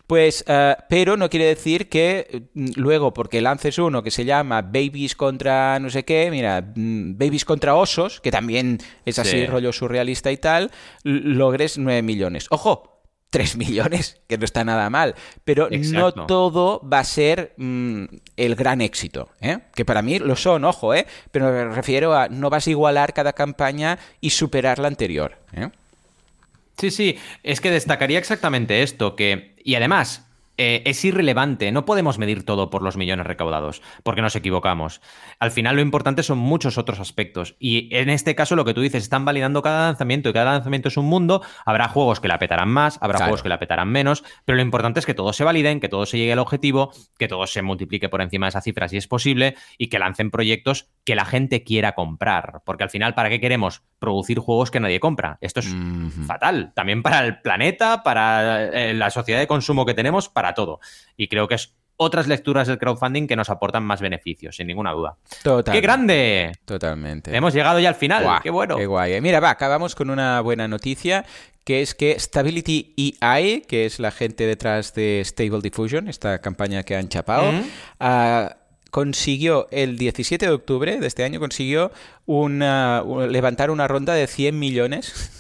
[0.08, 4.62] Pues, eh, pero no quiere decir que mm, luego, porque lances uno que se llama
[4.62, 9.74] Babies contra no sé qué, mira, mm, Babies contra osos, que también es así rollo
[9.74, 10.72] surrealista y tal,
[11.04, 12.48] logres 9 millones.
[12.52, 12.98] Ojo,
[13.30, 18.06] 3 millones, que no está nada mal, pero no todo va a ser mm,
[18.38, 19.60] el gran éxito, ¿eh?
[19.76, 21.06] que para mí lo son, ojo, ¿eh?
[21.32, 25.38] pero me refiero a no vas a igualar cada campaña y superar la anterior.
[25.54, 25.70] ¿eh?
[26.78, 29.56] Sí, sí, es que destacaría exactamente esto, que...
[29.64, 30.27] Y además,
[30.58, 35.02] eh, es irrelevante, no podemos medir todo por los millones recaudados, porque nos equivocamos.
[35.40, 37.56] Al final lo importante son muchos otros aspectos.
[37.60, 40.88] Y en este caso lo que tú dices, están validando cada lanzamiento y cada lanzamiento
[40.88, 41.44] es un mundo.
[41.66, 45.00] Habrá juegos que la petarán más, habrá juegos que la petarán menos, pero lo importante
[45.00, 48.10] es que todos se validen, que todo se llegue al objetivo, que todo se multiplique
[48.10, 51.64] por encima de esa cifra si es posible y que lancen proyectos que la gente
[51.64, 52.62] quiera comprar.
[52.66, 55.38] Porque al final, ¿para qué queremos producir juegos que nadie compra?
[55.42, 55.74] Esto es
[56.26, 56.74] fatal.
[56.76, 60.80] También para el planeta, para eh, la sociedad de consumo que tenemos, para todo.
[61.16, 64.92] Y creo que es otras lecturas del crowdfunding que nos aportan más beneficios, sin ninguna
[64.92, 65.18] duda.
[65.66, 66.52] ¡Qué grande!
[66.64, 67.36] Totalmente.
[67.36, 68.40] Hemos llegado ya al final.
[68.44, 68.78] ¡Qué bueno!
[68.78, 69.14] ¡Qué guay!
[69.14, 69.22] Eh.
[69.22, 71.26] Mira, va, acabamos con una buena noticia
[71.64, 76.84] que es que Stability EI, que es la gente detrás de Stable Diffusion, esta campaña
[76.84, 77.52] que han chapado,
[78.00, 78.56] ah,
[78.90, 81.92] consiguió el 17 de octubre de este año, consiguió
[82.26, 85.37] una, levantar una ronda de 100 millones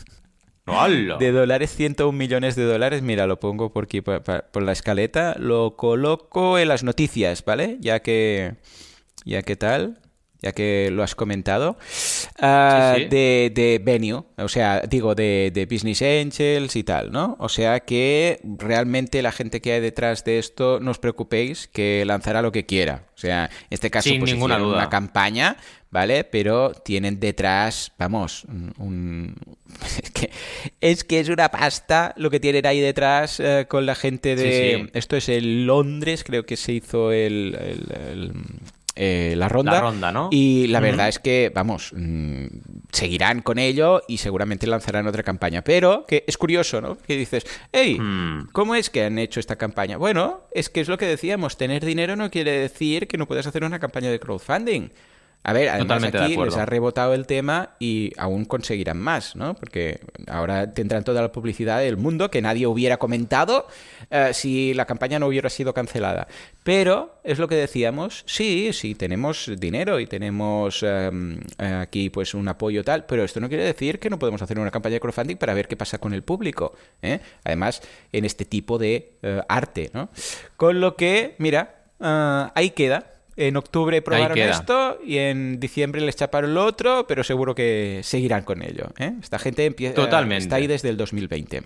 [1.20, 3.02] de dólares, 101 millones de dólares.
[3.02, 5.36] Mira, lo pongo por aquí, por, por, la escaleta.
[5.40, 7.78] Lo coloco en las noticias, ¿vale?
[7.80, 8.56] Ya que...
[9.26, 10.00] Ya que tal
[10.42, 11.78] ya que lo has comentado,
[12.40, 17.36] ah, de, de Venue, o sea, digo, de, de, Business Angels y tal, ¿no?
[17.40, 22.04] O sea que realmente la gente que hay detrás de esto, no os preocupéis, que
[22.06, 23.06] lanzará lo que quiera.
[23.16, 24.78] O sea, en este caso, Sin pues ninguna duda.
[24.78, 25.58] una campaña,
[25.92, 26.24] ¿vale?
[26.24, 28.46] Pero tienen detrás, vamos,
[28.78, 29.36] un...
[30.02, 30.32] Es que,
[30.82, 34.90] es que es una pasta lo que tienen ahí detrás eh, con la gente de...
[34.94, 37.56] Esto es en Londres, creo que se hizo el
[39.00, 39.74] eh, la ronda.
[39.74, 40.30] La ronda, ¿no?
[40.32, 42.46] Y la verdad es que, vamos, mm,
[42.92, 45.64] seguirán con ello y seguramente lanzarán otra campaña.
[45.64, 46.98] Pero que es curioso, ¿no?
[46.98, 48.50] Que dices, hey, hmm.
[48.54, 49.98] ¿cómo es que han hecho esta campaña?
[49.98, 53.46] Bueno, es que es lo que decíamos, tener dinero no quiere decir que no puedas
[53.46, 54.90] hacer una campaña de crowdfunding.
[55.44, 59.56] A ver, además aquí les ha rebotado el tema y aún conseguirán más, ¿no?
[59.56, 63.66] Porque ahora tendrán toda la publicidad del mundo que nadie hubiera comentado
[64.12, 66.28] eh, si la campaña no hubiera sido cancelada.
[66.64, 72.50] Pero es lo que decíamos, sí, sí, tenemos dinero y tenemos em, aquí pues un
[72.50, 75.38] apoyo tal, pero esto no quiere decir que no podemos hacer una campaña de crowdfunding
[75.38, 76.74] para ver qué pasa con el público.
[77.02, 77.22] ¿eh?
[77.46, 77.82] Además,
[78.12, 80.10] en este tipo de eh, arte, ¿no?
[80.58, 83.14] Con lo que, mira, ahí queda.
[83.38, 88.44] En octubre probaron esto y en diciembre les chaparon lo otro, pero seguro que seguirán
[88.44, 88.88] con ello.
[88.98, 89.14] ¿eh?
[89.22, 90.44] Esta gente empieza, Totalmente.
[90.44, 91.64] está ahí desde el 2020.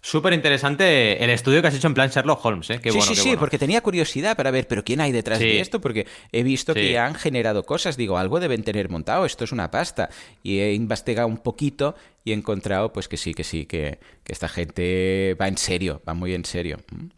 [0.00, 2.80] Súper interesante el estudio que has hecho en plan Sherlock Holmes, ¿eh?
[2.80, 5.60] Qué sí, bueno, sí, sí, porque tenía curiosidad para ver, pero ¿quién hay detrás de
[5.60, 5.80] esto?
[5.80, 9.50] Porque he visto que ya han generado cosas, digo, algo deben tener montado, esto es
[9.50, 10.08] una pasta.
[10.42, 11.96] Y he investigado un poquito
[12.28, 16.12] y he encontrado, pues que sí, que sí, que, esta gente va en serio, va
[16.12, 16.76] muy en serio.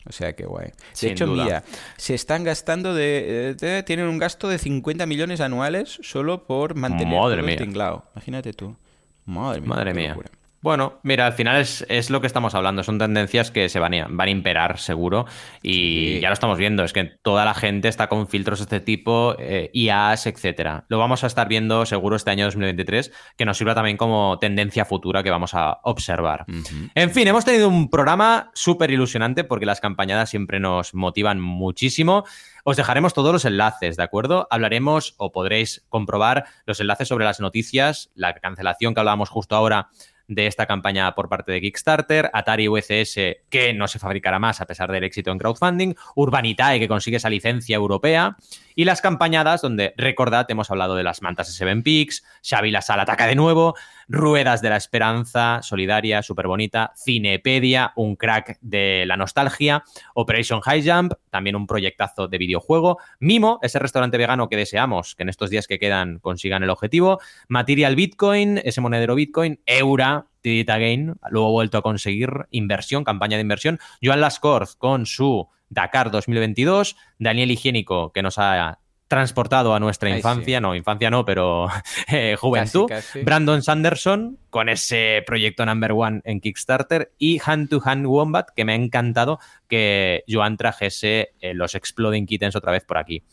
[0.08, 0.70] O sea, que guay.
[1.00, 1.64] De hecho, mira,
[1.96, 7.40] se están gastando de, Tienen un gasto de 50 millones anuales solo por mantener Madre
[7.40, 8.04] el tinglado.
[8.14, 8.76] Imagínate tú.
[9.24, 9.68] Madre mía.
[9.68, 10.16] Madre mía.
[10.62, 14.06] Bueno, mira, al final es, lo que estamos hablando, son tendencias que se van a,
[14.11, 15.24] van a imperar seguro
[15.62, 18.80] y ya lo estamos viendo, es que toda la gente está con filtros de este
[18.80, 20.84] tipo, eh, IAs, etcétera.
[20.88, 24.84] Lo vamos a estar viendo seguro este año 2023, que nos sirva también como tendencia
[24.84, 26.44] futura que vamos a observar.
[26.94, 32.24] En fin, hemos tenido un programa súper ilusionante porque las campañadas siempre nos motivan muchísimo.
[32.64, 34.46] Os dejaremos todos los enlaces, ¿de acuerdo?
[34.50, 39.88] Hablaremos o podréis comprobar los enlaces sobre las noticias, la cancelación que hablábamos justo ahora
[40.31, 43.14] de esta campaña por parte de Kickstarter, Atari UCS
[43.51, 47.28] que no se fabricará más a pesar del éxito en crowdfunding, Urbanitae que consigue esa
[47.28, 48.37] licencia europea.
[48.76, 53.03] Y las campañadas donde, recordad, hemos hablado de las mantas S7 Peaks, Xavi La Sala
[53.03, 53.74] ataca de nuevo,
[54.12, 59.84] Ruedas de la Esperanza, Solidaria, súper bonita, Cinepedia, un crack de la nostalgia,
[60.14, 65.22] Operation High Jump, también un proyectazo de videojuego, Mimo, ese restaurante vegano que deseamos que
[65.22, 70.68] en estos días que quedan consigan el objetivo, Material Bitcoin, ese monedero Bitcoin, Eura, Did
[70.68, 76.96] Again, luego vuelto a conseguir inversión, campaña de inversión, Joan Lascorz con su Dakar 2022,
[77.20, 78.80] Daniel Higiénico que nos ha
[79.11, 81.66] transportado a nuestra infancia, no, infancia no, pero
[82.06, 82.88] eh, juventud.
[83.24, 88.64] Brandon Sanderson con ese proyecto number one en Kickstarter y Hand to Hand Wombat, que
[88.64, 93.24] me ha encantado que Joan trajese eh, los Exploding Kittens otra vez por aquí.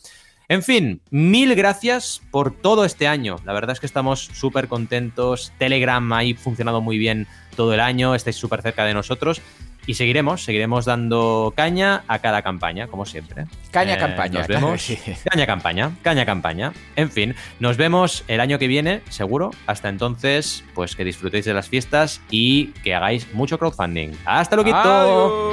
[0.50, 3.36] En fin, mil gracias por todo este año.
[3.46, 5.54] La verdad es que estamos súper contentos.
[5.60, 9.44] Telegram ha funcionado muy bien todo el año, estáis súper cerca de nosotros
[9.88, 13.46] y seguiremos, seguiremos dando caña a cada campaña, como siempre.
[13.72, 14.40] Caña eh, campaña.
[14.40, 14.88] Nos vemos.
[15.24, 16.74] Caña campaña, caña campaña.
[16.96, 19.52] En fin, nos vemos el año que viene, seguro.
[19.66, 24.12] Hasta entonces, pues que disfrutéis de las fiestas y que hagáis mucho crowdfunding.
[24.26, 25.52] ¡Hasta luego!